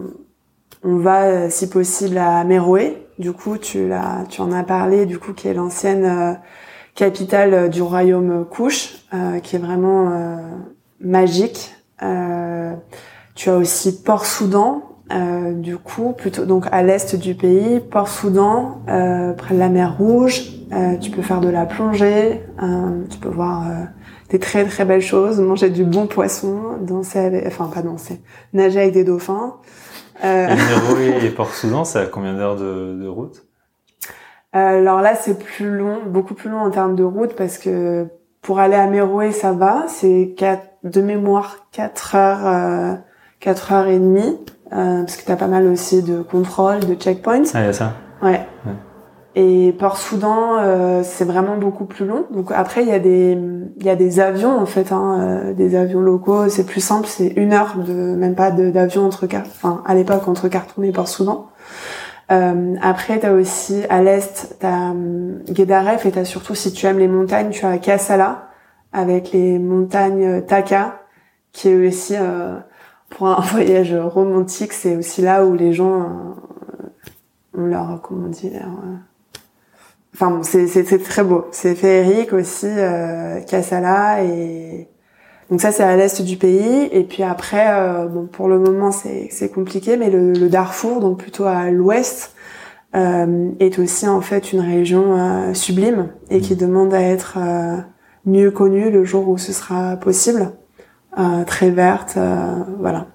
[0.82, 3.06] on va, si possible, à Méroé.
[3.18, 6.40] Du coup, tu l'as, tu en as parlé, du coup, qui est l'ancienne
[6.94, 8.94] capitale du royaume Couche,
[9.42, 10.10] qui est vraiment
[11.02, 11.74] magique.
[13.34, 19.32] tu as aussi Port-Soudan, euh, du coup, plutôt donc à l'est du pays, Port-Soudan, euh,
[19.34, 20.42] près de la mer Rouge.
[20.72, 23.84] Euh, tu peux faire de la plongée, euh, tu peux voir euh,
[24.30, 28.22] des très très belles choses, manger du bon poisson, danser, avec, enfin pas danser,
[28.54, 29.56] nager avec des dauphins.
[30.24, 30.48] Euh...
[30.98, 33.44] Et, et Port-Soudan, c'est à combien d'heures de, de, route?
[34.54, 38.06] Alors là, c'est plus long, beaucoup plus long en termes de route parce que
[38.40, 40.34] pour aller à Méroé, ça va, c'est
[40.84, 42.98] de mémoire 4 heures,
[43.40, 44.38] 4 heures et demie.
[44.72, 47.42] Euh, parce que t'as pas mal aussi de contrôles, de checkpoints.
[47.52, 47.92] Ah, y a ça.
[48.22, 48.40] Ouais.
[48.64, 48.72] ouais.
[49.34, 52.26] Et Port-Soudan, euh, c'est vraiment beaucoup plus long.
[52.30, 53.38] Donc après, il y a des,
[53.78, 56.48] il y a des avions en fait, hein, euh, des avions locaux.
[56.48, 60.48] C'est plus simple, c'est une heure de, même pas d'avion entre, enfin à l'époque entre
[60.48, 61.48] Khartoum et Port-Soudan.
[62.30, 66.98] Euh, après, t'as aussi à l'est, t'as um, Guédaref et t'as surtout, si tu aimes
[66.98, 68.51] les montagnes, tu as Kassala
[68.92, 71.02] avec les montagnes Taka,
[71.52, 72.58] qui est aussi euh,
[73.10, 78.62] pour un voyage romantique, c'est aussi là où les gens euh, ont leur, comment dire,
[78.64, 78.96] euh,
[80.14, 81.46] enfin bon, c'est c'est très beau.
[81.52, 84.88] C'est féerique aussi, euh, Kassala et
[85.50, 88.92] donc ça c'est à l'est du pays et puis après, euh, bon pour le moment
[88.92, 92.34] c'est c'est compliqué, mais le, le, Darfour, donc plutôt à l'ouest,
[92.94, 97.38] euh, est aussi en fait une région euh, sublime et qui demande à être
[98.24, 100.52] mieux connue le jour où ce sera possible
[101.18, 103.06] euh, très verte, euh, voilà.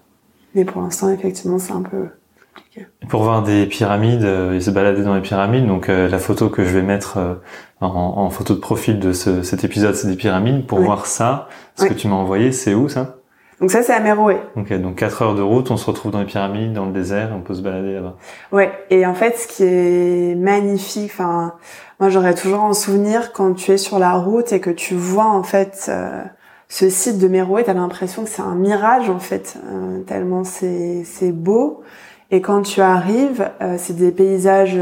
[0.54, 2.10] Mais pour l'instant, effectivement, c'est un peu
[2.56, 2.88] compliqué.
[3.10, 6.64] Pour voir des pyramides euh, et se balader dans les pyramides, donc la photo que
[6.64, 7.40] je vais mettre
[7.82, 10.66] en, en, photo de profil de ce, cet épisode, c'est des pyramides.
[10.68, 13.17] Pour voir ça, ce que tu m'as envoyé, c'est où ça?
[13.60, 14.38] Donc ça, c'est à Méroé.
[14.56, 17.32] Ok, donc 4 heures de route, on se retrouve dans les pyramides, dans le désert,
[17.36, 18.16] on peut se balader là-bas.
[18.52, 21.54] Ouais, et en fait, ce qui est magnifique, enfin,
[22.00, 25.26] moi j'aurais toujours en souvenir quand tu es sur la route et que tu vois
[25.26, 26.24] en fait euh,
[26.70, 31.04] ce site de Méroé, t'as l'impression que c'est un mirage en fait, euh, tellement c'est
[31.04, 31.82] c'est beau.
[32.30, 34.78] Et quand tu arrives, euh, c'est des paysages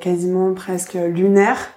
[0.00, 1.70] quasiment presque lunaires.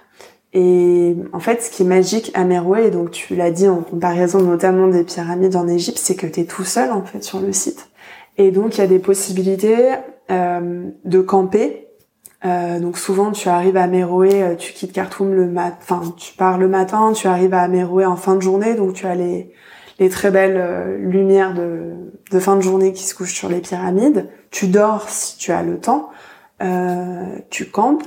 [0.54, 3.82] Et en fait, ce qui est magique à Meroué, et donc tu l'as dit en
[3.82, 7.40] comparaison notamment des pyramides en Égypte, c'est que tu es tout seul en fait sur
[7.40, 7.88] le site.
[8.38, 9.94] Et donc il y a des possibilités
[10.28, 11.88] de camper.
[12.44, 16.68] donc souvent tu arrives à Meroué, tu quittes Khartoum le matin, enfin tu pars le
[16.68, 19.52] matin, tu arrives à Meroué en fin de journée, donc tu as les
[19.98, 21.92] les très belles euh, lumières de,
[22.30, 24.28] de, fin de journée qui se couchent sur les pyramides.
[24.50, 26.10] Tu dors si tu as le temps.
[26.62, 28.04] Euh, tu campes.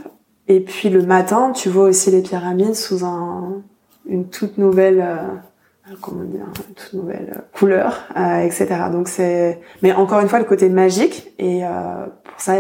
[0.48, 3.64] Et puis le matin, tu vois aussi les pyramides sous un,
[4.08, 8.68] une toute nouvelle, euh, comment dire, une toute nouvelle couleur, euh, etc.
[8.92, 11.34] Donc c'est, mais encore une fois, le côté magique.
[11.38, 12.56] Et euh, pour ça,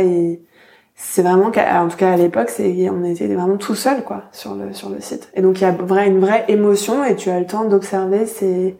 [0.95, 4.55] c'est vraiment en tout cas à l'époque c'est on était vraiment tout seul quoi sur
[4.55, 7.39] le sur le site et donc il y a une vraie émotion et tu as
[7.39, 8.75] le temps d'observer ces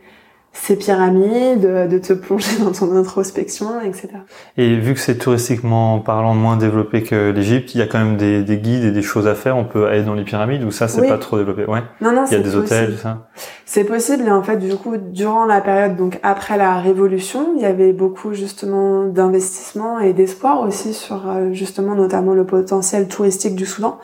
[0.62, 4.10] ces pyramides, de te plonger dans ton introspection, etc.
[4.58, 8.18] Et vu que c'est touristiquement parlant moins développé que l'Égypte, il y a quand même
[8.18, 9.58] des, des, guides et des choses à faire.
[9.58, 11.66] On peut aller dans les pyramides ou ça, c'est pas trop développé.
[11.66, 11.82] Ouais.
[12.02, 13.28] Non, non, il y a des hôtels, ça.
[13.66, 14.24] C'est possible.
[14.28, 17.94] Et en fait, du coup, durant la période, donc après la Révolution, il y avait
[17.94, 24.00] beaucoup justement d'investissement et d'espoir aussi sur euh, justement notamment le potentiel touristique du Soudan.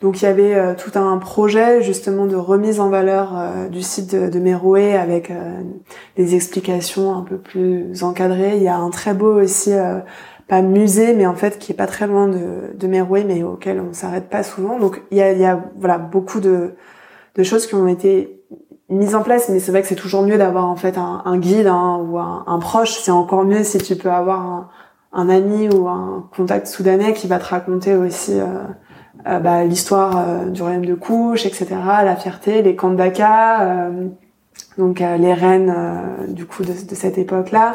[0.00, 3.82] Donc il y avait euh, tout un projet justement de remise en valeur euh, du
[3.82, 5.60] site de, de avec euh,
[6.16, 8.56] des explications un peu plus encadrées.
[8.56, 9.72] Il y a un très beau aussi
[10.48, 13.02] pas musée, mais en fait qui est pas très loin de, de mais
[13.42, 14.78] auquel on s'arrête pas souvent.
[14.78, 16.74] Donc il y a, voilà beaucoup de,
[17.42, 18.42] choses qui ont été
[18.88, 21.66] mises en place, mais c'est vrai que c'est toujours mieux d'avoir en fait un, guide
[21.66, 22.92] hein, ou un, proche.
[22.92, 24.70] C'est encore mieux si tu peux avoir
[25.12, 28.40] un, ami ou un contact soudanais qui va te raconter aussi
[29.26, 31.66] euh, bah, l'histoire euh, du royaume de couche, etc.,
[32.04, 34.08] la fierté, les camps de Daka, euh,
[34.78, 35.74] donc les reines
[36.28, 37.74] du coup de, de cette époque-là.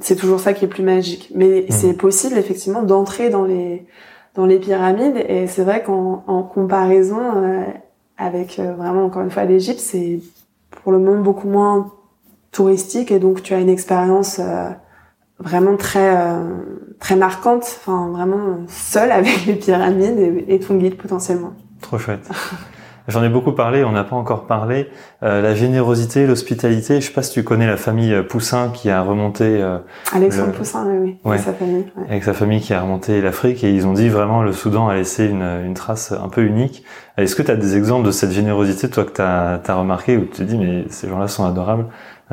[0.00, 1.30] c'est toujours ça qui est plus magique.
[1.34, 1.72] Mais mmh.
[1.72, 3.86] c'est possible effectivement d'entrer dans les
[4.34, 7.20] dans les pyramides et c'est vrai qu'en en comparaison
[8.16, 10.20] avec vraiment encore une fois l'Égypte, c'est
[10.70, 11.92] pour le moment beaucoup moins
[12.50, 14.40] touristique et donc tu as une expérience
[15.42, 16.44] vraiment très euh,
[17.00, 21.52] très marquante, enfin vraiment seule avec les pyramides et, et ton guide potentiellement.
[21.80, 22.28] Trop chouette.
[23.08, 24.88] J'en ai beaucoup parlé, on n'a pas encore parlé.
[25.24, 27.00] Euh, la générosité, l'hospitalité.
[27.00, 29.44] Je sais pas si tu connais la famille Poussin qui a remonté.
[29.44, 29.78] Euh,
[30.12, 31.30] Alexandre Poussin, oui, oui.
[31.32, 31.84] Avec sa famille.
[31.96, 32.04] Ouais.
[32.08, 34.94] Avec sa famille qui a remonté l'Afrique et ils ont dit vraiment le Soudan a
[34.94, 36.84] laissé une, une trace un peu unique.
[37.16, 40.16] Est-ce que tu as des exemples de cette générosité, toi, que tu as, as, remarqué,
[40.16, 41.86] ou tu te dis mais ces gens-là sont adorables?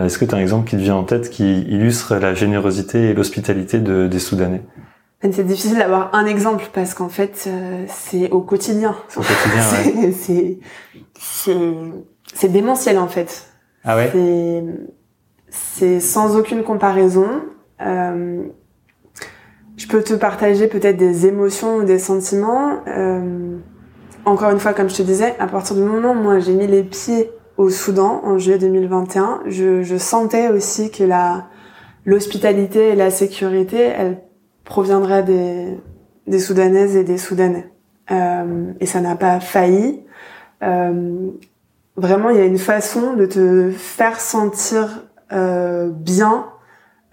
[0.05, 3.09] Est-ce que tu as un exemple qui te vient en tête qui illustre la générosité
[3.09, 4.61] et l'hospitalité de, des Soudanais?
[5.21, 8.95] C'est difficile d'avoir un exemple parce qu'en fait, euh, c'est au quotidien.
[9.17, 10.11] Au quotidien, ouais.
[10.13, 10.59] c'est
[11.19, 11.75] c'est
[12.33, 13.47] c'est démentiel en fait.
[13.83, 14.09] Ah ouais?
[14.13, 14.63] C'est
[15.49, 17.27] c'est sans aucune comparaison.
[17.81, 18.43] Euh,
[19.75, 22.79] je peux te partager peut-être des émotions ou des sentiments.
[22.87, 23.57] Euh,
[24.23, 26.67] encore une fois, comme je te disais, à partir du moment où moi j'ai mis
[26.67, 31.49] les pieds au Soudan en juillet 2021, je, je sentais aussi que la
[32.05, 34.21] l'hospitalité et la sécurité, elles
[34.63, 35.77] proviendraient des,
[36.25, 37.69] des Soudanaises et des Soudanais.
[38.11, 40.05] Euh, et ça n'a pas failli.
[40.63, 41.31] Euh,
[41.97, 45.03] vraiment, il y a une façon de te faire sentir
[45.33, 46.47] euh, bien,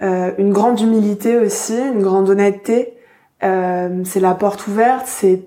[0.00, 2.96] euh, une grande humilité aussi, une grande honnêteté.
[3.42, 5.42] Euh, c'est la porte ouverte, c'est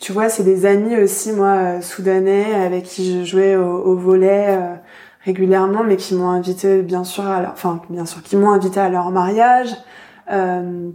[0.00, 4.58] tu vois, c'est des amis aussi, moi, soudanais, avec qui je jouais au, au volet
[5.24, 8.80] régulièrement, mais qui m'ont invité, bien sûr, à leur, enfin, bien sûr, qui m'ont invité
[8.80, 9.70] à leur mariage.
[10.30, 10.90] Euh,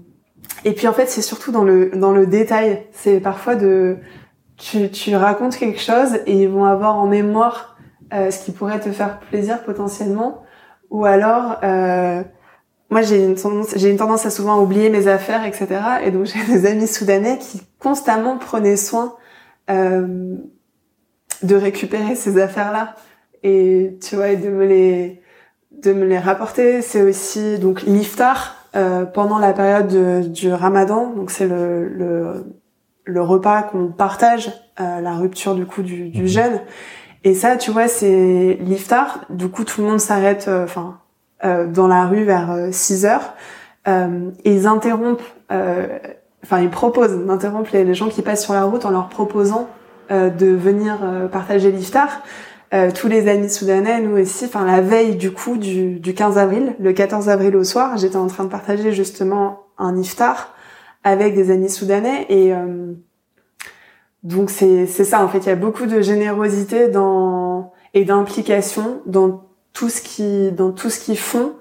[0.66, 2.86] et puis en fait, c'est surtout dans le dans le détail.
[2.92, 3.98] C'est parfois de
[4.58, 7.78] tu, tu racontes quelque chose et ils vont avoir en mémoire
[8.14, 10.44] euh, ce qui pourrait te faire plaisir potentiellement,
[10.90, 12.24] ou alors euh,
[12.90, 15.68] moi j'ai une tendance j'ai une tendance à souvent oublier mes affaires, etc.
[16.04, 19.16] Et donc j'ai des amis soudanais qui constamment prenaient soin
[19.70, 20.36] euh,
[21.44, 22.96] de récupérer ces affaires là
[23.44, 25.22] et tu vois et de me les
[25.72, 26.82] de me les rapporter.
[26.82, 32.46] C'est aussi donc l'iftar euh, pendant la période du Ramadan, donc c'est le, le,
[33.04, 36.28] le repas qu'on partage, euh, la rupture du coup du, du, mhm.
[36.28, 36.62] jeûne.
[37.24, 39.26] Et ça, tu vois, c'est l'iftar.
[39.30, 41.00] Du coup, tout le monde s'arrête, euh, enfin,
[41.44, 43.34] dans la rue vers 6 heures.
[43.88, 48.86] et ils interrompent, enfin, ils proposent d'interrompre les, les, gens qui passent sur la route
[48.86, 49.70] en leur proposant
[50.10, 50.98] de venir
[51.32, 52.22] partager l'iftar.
[52.72, 56.38] Euh, tous les amis soudanais, nous aussi, enfin la veille du coup du, du 15
[56.38, 60.54] avril, le 14 avril au soir, j'étais en train de partager justement un iftar
[61.04, 62.94] avec des amis soudanais et euh,
[64.22, 69.02] donc c'est c'est ça en fait, il y a beaucoup de générosité dans et d'implication
[69.08, 71.54] dans tout ce qui dans tout ce qu'ils font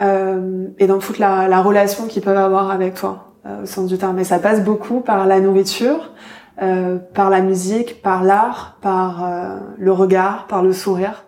[0.00, 3.88] euh, et dans toute la, la relation qu'ils peuvent avoir avec toi euh, au sens
[3.88, 4.16] du terme.
[4.16, 6.12] Mais ça passe beaucoup par la nourriture,
[6.60, 11.24] euh, par la musique, par l'art, par euh, le regard, par le sourire.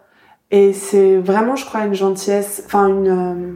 [0.50, 3.52] Et c'est vraiment, je crois, une gentillesse, enfin une, euh,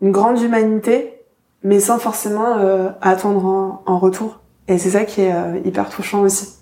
[0.00, 1.20] une grande humanité,
[1.64, 2.56] mais sans forcément
[3.00, 4.40] attendre en, en, retour.
[4.66, 5.32] Et c'est ça qui est
[5.64, 6.56] hyper touchant aussi.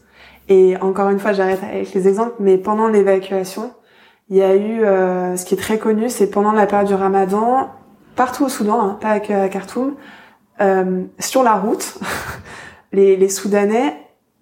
[0.49, 3.72] Et encore une fois, j'arrête avec les exemples, mais pendant l'évacuation,
[4.31, 4.81] il y a eu,
[5.37, 7.68] ce qui est très connu, c'est pendant la période du Ramadan,
[8.14, 9.97] partout au Soudan, hein, pas qu'à Khartoum,
[11.18, 11.99] sur la route,
[12.93, 13.97] les, les Soudanais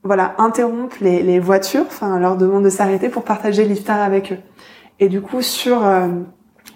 [0.05, 4.39] voilà, interrompent les, les voitures, enfin leur demande de s'arrêter pour partager l'iftar avec eux.
[5.01, 6.09] Et du coup, sur euh,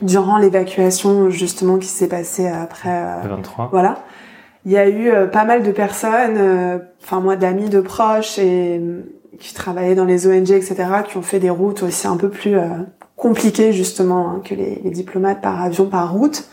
[0.01, 3.65] durant l'évacuation justement qui s'est passée après, 23.
[3.65, 4.05] Euh, voilà,
[4.65, 8.81] il y a eu euh, pas mal de personnes, enfin moi d'amis, de proches et
[9.39, 10.77] qui travaillaient dans les ONG, etc.,
[11.09, 12.57] qui ont fait des routes aussi un peu plus
[13.23, 16.49] compliquées justement hein, que les, les, diplomates par avion, par route,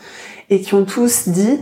[0.50, 1.58] et qui ont tous dit,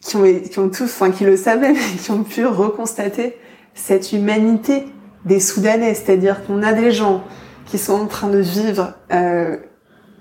[0.00, 3.36] qui ont, qui ont tous, enfin qui le savaient, mais qui ont pu reconstater
[3.74, 4.86] cette humanité
[5.26, 7.22] des Soudanais, c'est-à-dire qu'on a des gens
[7.66, 9.58] qui sont en train de vivre euh,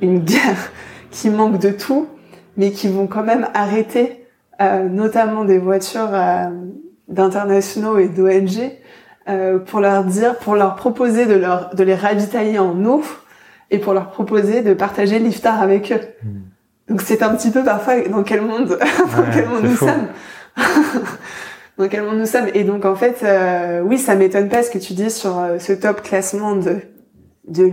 [0.02, 0.72] une guerre
[1.12, 2.08] qui manque de tout,
[2.58, 4.26] mais qui vont quand même arrêter
[4.60, 6.48] euh, notamment des voitures euh,
[7.08, 8.74] d'internationaux et d'ONG
[9.30, 13.02] euh, pour leur dire, pour leur proposer de leur de les ravitailler en eau
[13.72, 16.02] et pour leur proposer de partager l'iftar avec eux.
[16.24, 16.40] Hmm.
[16.90, 18.70] Donc c'est un petit peu parfois dans quel monde,
[19.18, 20.08] dans quel monde nous sommes.
[21.78, 22.48] dans quel monde nous sommes.
[22.54, 25.60] Et donc en fait, euh, oui, ça m'étonne pas ce que tu dis sur euh,
[25.60, 26.78] ce top classement de
[27.48, 27.64] de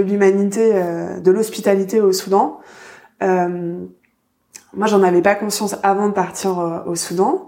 [0.00, 2.58] l'humanité, euh, de l'hospitalité au Soudan.
[4.74, 7.46] Moi, j'en avais pas conscience avant de partir au Soudan.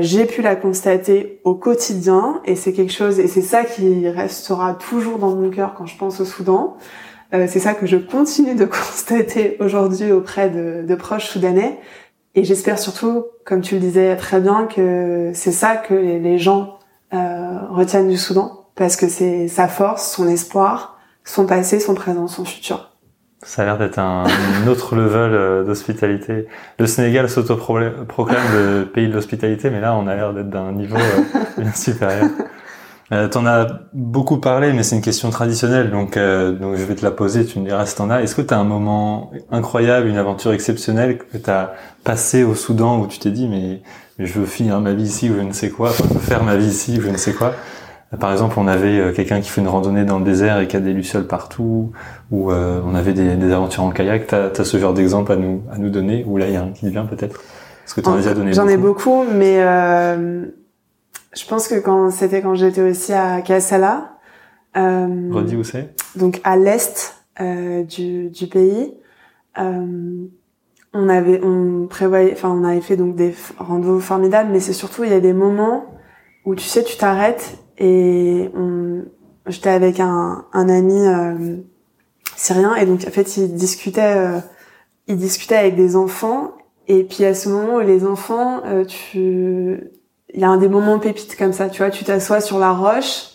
[0.00, 4.74] J'ai pu la constater au quotidien, et c'est quelque chose, et c'est ça qui restera
[4.74, 6.76] toujours dans mon cœur quand je pense au Soudan.
[7.32, 11.78] c'est ça que je continue de constater aujourd'hui auprès de, de proches soudanais,
[12.34, 16.78] et j'espère surtout, comme tu le disais très bien, que c'est ça que les gens
[17.12, 22.28] euh, retiennent du Soudan, parce que c'est sa force, son espoir, son passé, son présent,
[22.28, 22.89] son futur.
[23.42, 24.26] Ça a l'air d'être un,
[24.68, 26.46] autre level euh, d'hospitalité.
[26.78, 30.96] Le Sénégal s'autoproclame le pays de l'hospitalité, mais là, on a l'air d'être d'un niveau
[30.96, 32.28] euh, bien supérieur.
[33.12, 36.94] Euh, t'en as beaucoup parlé, mais c'est une question traditionnelle, donc euh, donc je vais
[36.94, 37.44] te la poser.
[37.44, 38.22] Tu me diras si t'en as.
[38.22, 41.72] Est-ce que t'as un moment incroyable, une aventure exceptionnelle que t'as
[42.04, 43.82] passé au Soudan où tu t'es dit mais,
[44.20, 46.44] je veux finir ma vie ici ou je ne sais quoi, enfin, je veux faire
[46.44, 47.54] ma vie ici ou je ne sais quoi?
[48.12, 50.68] Euh, par exemple, on avait euh, quelqu'un qui fait une randonnée dans le désert et
[50.68, 51.92] qui a des lucioles partout,
[52.30, 54.26] ou on avait des, des, aventures en kayak.
[54.26, 56.62] T'as as ce genre d'exemple à nous à nous donner, ou là il y a
[56.62, 57.40] un qui vient peut-être?
[57.90, 60.46] Est-ce que tu en as déjà donné J'en ai beaucoup, mais euh,
[61.32, 64.12] je pense que quand c'était quand j'étais aussi à Kassala.
[64.76, 65.94] Euh, Redis où c'est?
[66.14, 68.94] Donc à l'est euh, du, du pays.
[69.58, 70.26] Euh,
[70.92, 75.02] on avait, on prévoyait, enfin on avait fait donc des randos formidables, mais c'est surtout
[75.02, 75.86] il y a des moments
[76.44, 79.02] où tu sais tu t'arrêtes et on,
[79.46, 81.56] j'étais avec un, un ami euh,
[82.36, 84.38] syrien et donc en fait il discutait, euh,
[85.08, 86.52] il discutait avec des enfants.
[86.88, 89.80] Et puis à ce moment les enfants, euh, tu,
[90.34, 92.72] il y a un des moments pépites comme ça, tu vois, tu t'assois sur la
[92.72, 93.30] roche,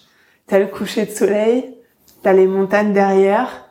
[0.48, 1.76] t'as le coucher de soleil,
[2.22, 3.70] t'as les montagnes derrière,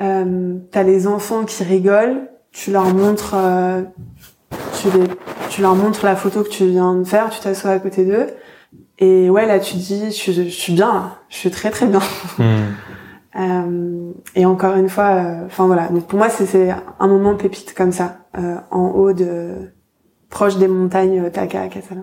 [0.00, 3.82] euh, t'as les enfants qui rigolent, tu leur montres, euh,
[4.80, 5.04] tu, les,
[5.48, 8.26] tu leur montres la photo que tu viens de faire, tu t'assois à côté d'eux,
[9.00, 12.00] et ouais là tu dis, je, je, suis bien, je suis très très bien.
[12.38, 12.74] Hmm.
[13.36, 15.88] Euh, et encore une fois, euh, enfin voilà.
[15.88, 19.72] Donc pour moi, c'est un moment pépite comme ça, euh, en haut de,
[20.28, 22.02] proche des montagnes Taka Kassala.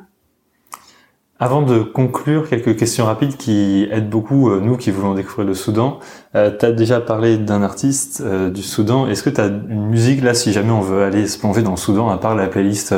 [1.39, 5.99] Avant de conclure, quelques questions rapides qui aident beaucoup nous qui voulons découvrir le Soudan.
[6.33, 9.05] Euh, tu as déjà parlé d'un artiste du Soudan.
[9.05, 11.71] Est-ce que tu as une musique là, si jamais on veut aller se plonger dans
[11.71, 12.95] le Soudan, à part la playlist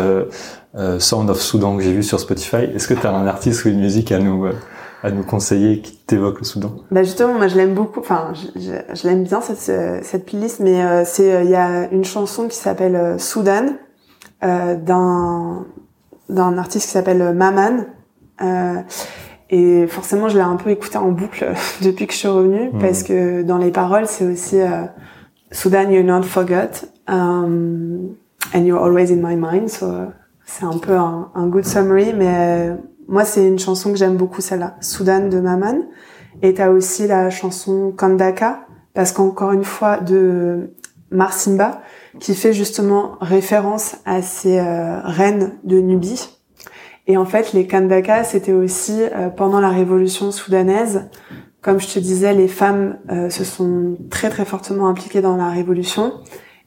[1.00, 3.70] Sound of Soudan que j'ai vue sur Spotify, est-ce que tu as un artiste ou
[3.70, 4.48] une musique à nous
[5.04, 8.00] à nous conseiller qui t'évoque le Soudan Bah justement, moi je l'aime beaucoup.
[8.00, 9.58] Enfin, je, je, l'aime bien cette
[10.04, 13.76] cette playlist, mais euh, c'est euh, il y a une chanson qui s'appelle euh, Soudan
[14.44, 15.66] euh, d'un
[16.28, 17.86] d'un artiste qui s'appelle Maman.
[19.50, 22.80] et forcément, je l'ai un peu écouté en boucle depuis que je suis revenue hmm.
[22.80, 24.58] parce que dans les paroles, c'est aussi
[25.52, 28.16] Soudan, you're not forgot, um,
[28.54, 29.70] and you're always in my mind.
[29.70, 30.12] So,
[30.50, 32.72] c'est un peu un, good summary, mais
[33.08, 35.84] moi, c'est une chanson que j'aime beaucoup, celle-là, Soudan de Maman.
[36.42, 40.74] Et t'as aussi la chanson Kandaka, parce qu'encore une fois, de
[41.12, 41.82] Marsimba,
[42.20, 46.30] qui fait justement référence à ces euh, reines de Nubie.
[47.06, 51.10] Et en fait, les Kandaka, c'était aussi euh, pendant la révolution soudanaise.
[51.62, 55.50] Comme je te disais, les femmes euh, se sont très très fortement impliquées dans la
[55.50, 56.14] révolution.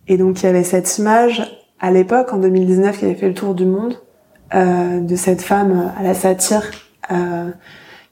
[0.07, 3.35] Et donc, il y avait cette image à l'époque, en 2019, qui avait fait le
[3.35, 3.97] tour du monde,
[4.55, 6.71] euh, de cette femme à la satire
[7.11, 7.51] euh,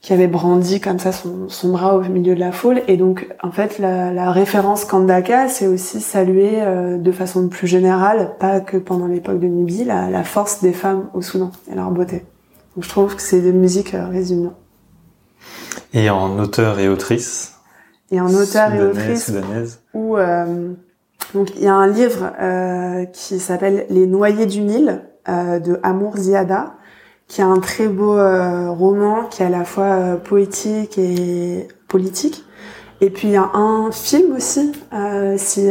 [0.01, 2.81] qui avait brandi comme ça son, son, bras au milieu de la foule.
[2.87, 7.67] Et donc, en fait, la, la référence Kandaka, c'est aussi saluer euh, de façon plus
[7.67, 11.75] générale, pas que pendant l'époque de Nubi, la, la, force des femmes au Soudan et
[11.75, 12.25] leur beauté.
[12.75, 14.49] Donc, je trouve que c'est des musiques euh, résumies.
[15.93, 17.59] Et en auteur et autrice
[18.11, 19.25] Et en auteur et autrice.
[19.25, 19.81] Soudanaise.
[19.93, 20.73] Où, euh,
[21.33, 22.31] donc, il y a un livre
[23.13, 26.73] qui s'appelle Les Noyés du Nil euh, de Amour Ziada,
[27.27, 31.67] qui est un très beau euh, roman qui est à la fois euh, poétique et
[31.87, 32.43] politique.
[33.01, 34.71] Et puis il y a un film aussi,
[35.37, 35.69] si,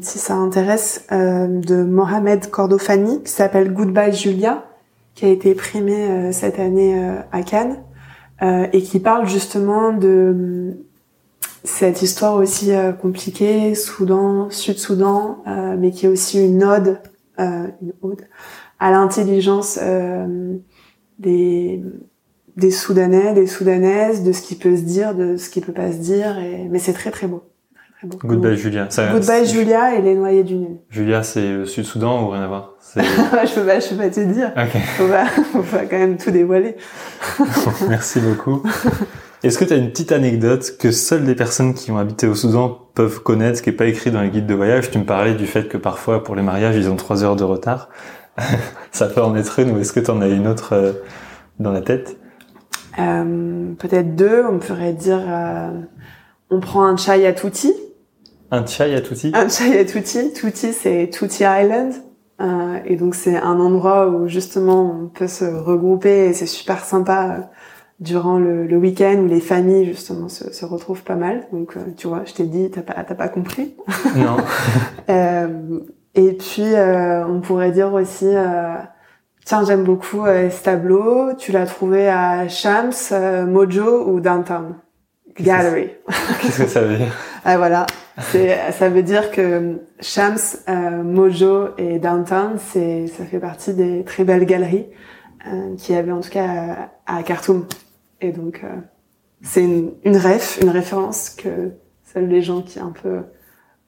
[0.00, 4.64] si ça intéresse, de Mohamed Cordofani, qui s'appelle Goodbye Julia,
[5.14, 6.98] qui a été primé cette année
[7.30, 7.76] à Cannes,
[8.40, 10.78] et qui parle justement de
[11.64, 15.42] cette histoire aussi compliquée, Soudan, Sud-Soudan,
[15.78, 16.98] mais qui est aussi une ode,
[17.38, 18.22] une ode
[18.82, 20.56] à l'intelligence euh,
[21.20, 21.80] des
[22.56, 25.90] des Soudanais, des Soudanaises, de ce qui peut se dire, de ce qui peut pas
[25.90, 26.36] se dire.
[26.38, 26.68] Et...
[26.68, 27.44] Mais c'est très très beau.
[27.96, 28.18] Très, beau.
[28.22, 28.90] Goodbye Julia.
[28.90, 30.76] Ça, Goodbye Julia et les noyés du Nil.
[30.90, 32.74] Julia, c'est Sud-Soudan ou rien à voir?
[32.96, 34.50] Je peux pas, je peux pas te dire.
[34.50, 34.80] Okay.
[34.98, 36.76] Faut pas, faut pas quand même tout dévoiler.
[37.88, 38.62] Merci beaucoup.
[39.42, 42.34] Est-ce que tu as une petite anecdote que seules les personnes qui ont habité au
[42.36, 44.90] Soudan peuvent connaître, qui est pas écrit dans les guides de voyage?
[44.92, 47.42] Tu me parlais du fait que parfois pour les mariages ils ont trois heures de
[47.42, 47.88] retard.
[48.92, 50.92] ça peut en être une ou est-ce que tu en as une autre euh,
[51.58, 52.16] dans la tête?
[53.00, 54.44] Euh, Peut-être deux.
[54.48, 55.70] On pourrait dire, euh,
[56.50, 57.72] on prend un chai à Tutti.
[58.52, 60.32] Un chai à Tutti Un chai à Tutti.
[60.32, 61.94] Tutti, c'est Tutti Island.
[62.40, 66.84] Euh, et donc c'est un endroit où justement on peut se regrouper et c'est super
[66.84, 67.50] sympa
[68.02, 71.46] durant le, le week-end où les familles justement se, se retrouvent pas mal.
[71.52, 73.74] Donc tu vois, je t'ai dit, t'as pas, t'as pas compris
[74.16, 74.36] Non.
[76.14, 78.74] Et puis, euh, on pourrait dire aussi, euh,
[79.46, 82.92] tiens, j'aime beaucoup euh, ce tableau, tu l'as trouvé à Shams,
[83.48, 84.76] Mojo ou Downtown?
[85.40, 85.90] Gallery.
[86.42, 87.12] Qu'est-ce que ça veut dire?
[87.44, 87.86] Ah voilà,
[88.20, 90.38] c'est, ça veut dire que Shams,
[91.02, 94.86] Mojo et Downtown, c'est, ça fait partie des très belles galeries
[95.48, 97.66] euh, qu'il y avait en tout cas à, Khartoum.
[98.22, 98.64] Et donc,
[99.42, 101.72] c'est une, ref, une référence que
[102.04, 103.22] seuls les gens qui un peu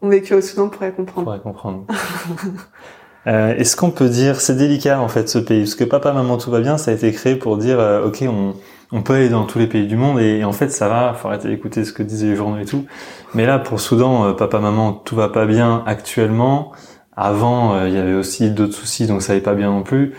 [0.03, 1.24] ont vécu au Soudan pourraient comprendre.
[1.24, 1.87] Pourraient comprendre.
[3.28, 6.37] euh, Est-ce qu'on peut dire, c'est délicat en fait ce pays, parce que papa, maman,
[6.37, 8.24] tout va bien, ça a été créé pour dire, euh, ok,
[8.93, 11.26] on, peut aller dans tous les pays du monde et, en fait ça va, faut
[11.28, 12.85] arrêter d'écouter ce que disaient les journaux et tout.
[13.35, 16.72] Mais là, pour Soudan, euh, papa, maman, tout va pas bien actuellement.
[17.16, 20.14] avant, il y avait aussi d'autres soucis, donc ça allait pas bien non plus.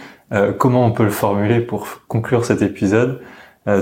[0.58, 3.20] comment on peut le formuler pour conclure cet épisode?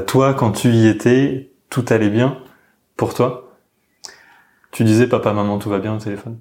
[0.08, 2.38] Toi, quand tu y étais, tout allait bien
[2.96, 3.58] pour toi?
[4.72, 6.40] Tu disais papa, maman, tout va bien au téléphone?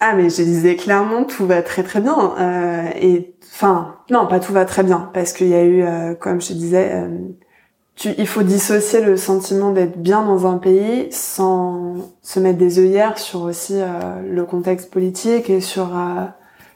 [0.00, 2.34] Ah mais je disais clairement tout va très très bien.
[2.38, 6.14] Euh, et enfin non pas tout va très bien parce qu'il y a eu euh,
[6.14, 7.08] comme je te disais euh,
[7.96, 12.80] tu, il faut dissocier le sentiment d'être bien dans un pays sans se mettre des
[12.80, 15.90] œillères sur aussi euh, le contexte politique et sur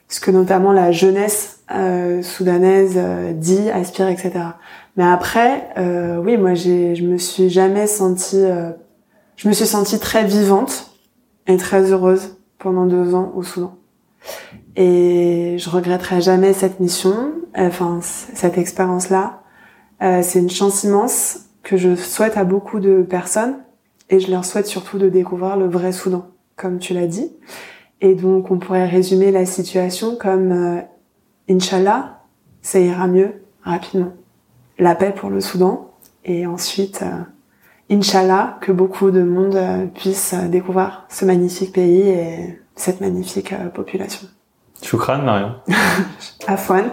[0.09, 1.59] ce que notamment la jeunesse
[2.21, 2.97] soudanaise
[3.33, 4.31] dit aspire etc
[4.95, 5.67] mais après
[6.23, 8.45] oui moi j'ai je me suis jamais sentie
[9.37, 10.91] je me suis sentie très vivante
[11.45, 13.77] et très heureuse pendant deux ans au Soudan.
[14.75, 19.43] Et je regretterai jamais cette mission, enfin cette expérience-là.
[20.01, 23.57] Euh, c'est une chance immense que je souhaite à beaucoup de personnes
[24.09, 27.31] et je leur souhaite surtout de découvrir le vrai Soudan, comme tu l'as dit.
[28.01, 30.81] Et donc on pourrait résumer la situation comme euh,
[31.49, 32.21] Inch'Allah,
[32.61, 34.13] ça ira mieux rapidement.
[34.77, 35.91] La paix pour le Soudan
[36.25, 37.23] et ensuite euh,
[37.89, 43.53] Inch'Allah, que beaucoup de monde euh, puisse euh, découvrir ce magnifique pays et cette magnifique
[43.53, 44.27] euh, population.
[44.83, 45.55] Choukran, Marion.
[46.47, 46.83] Afwan.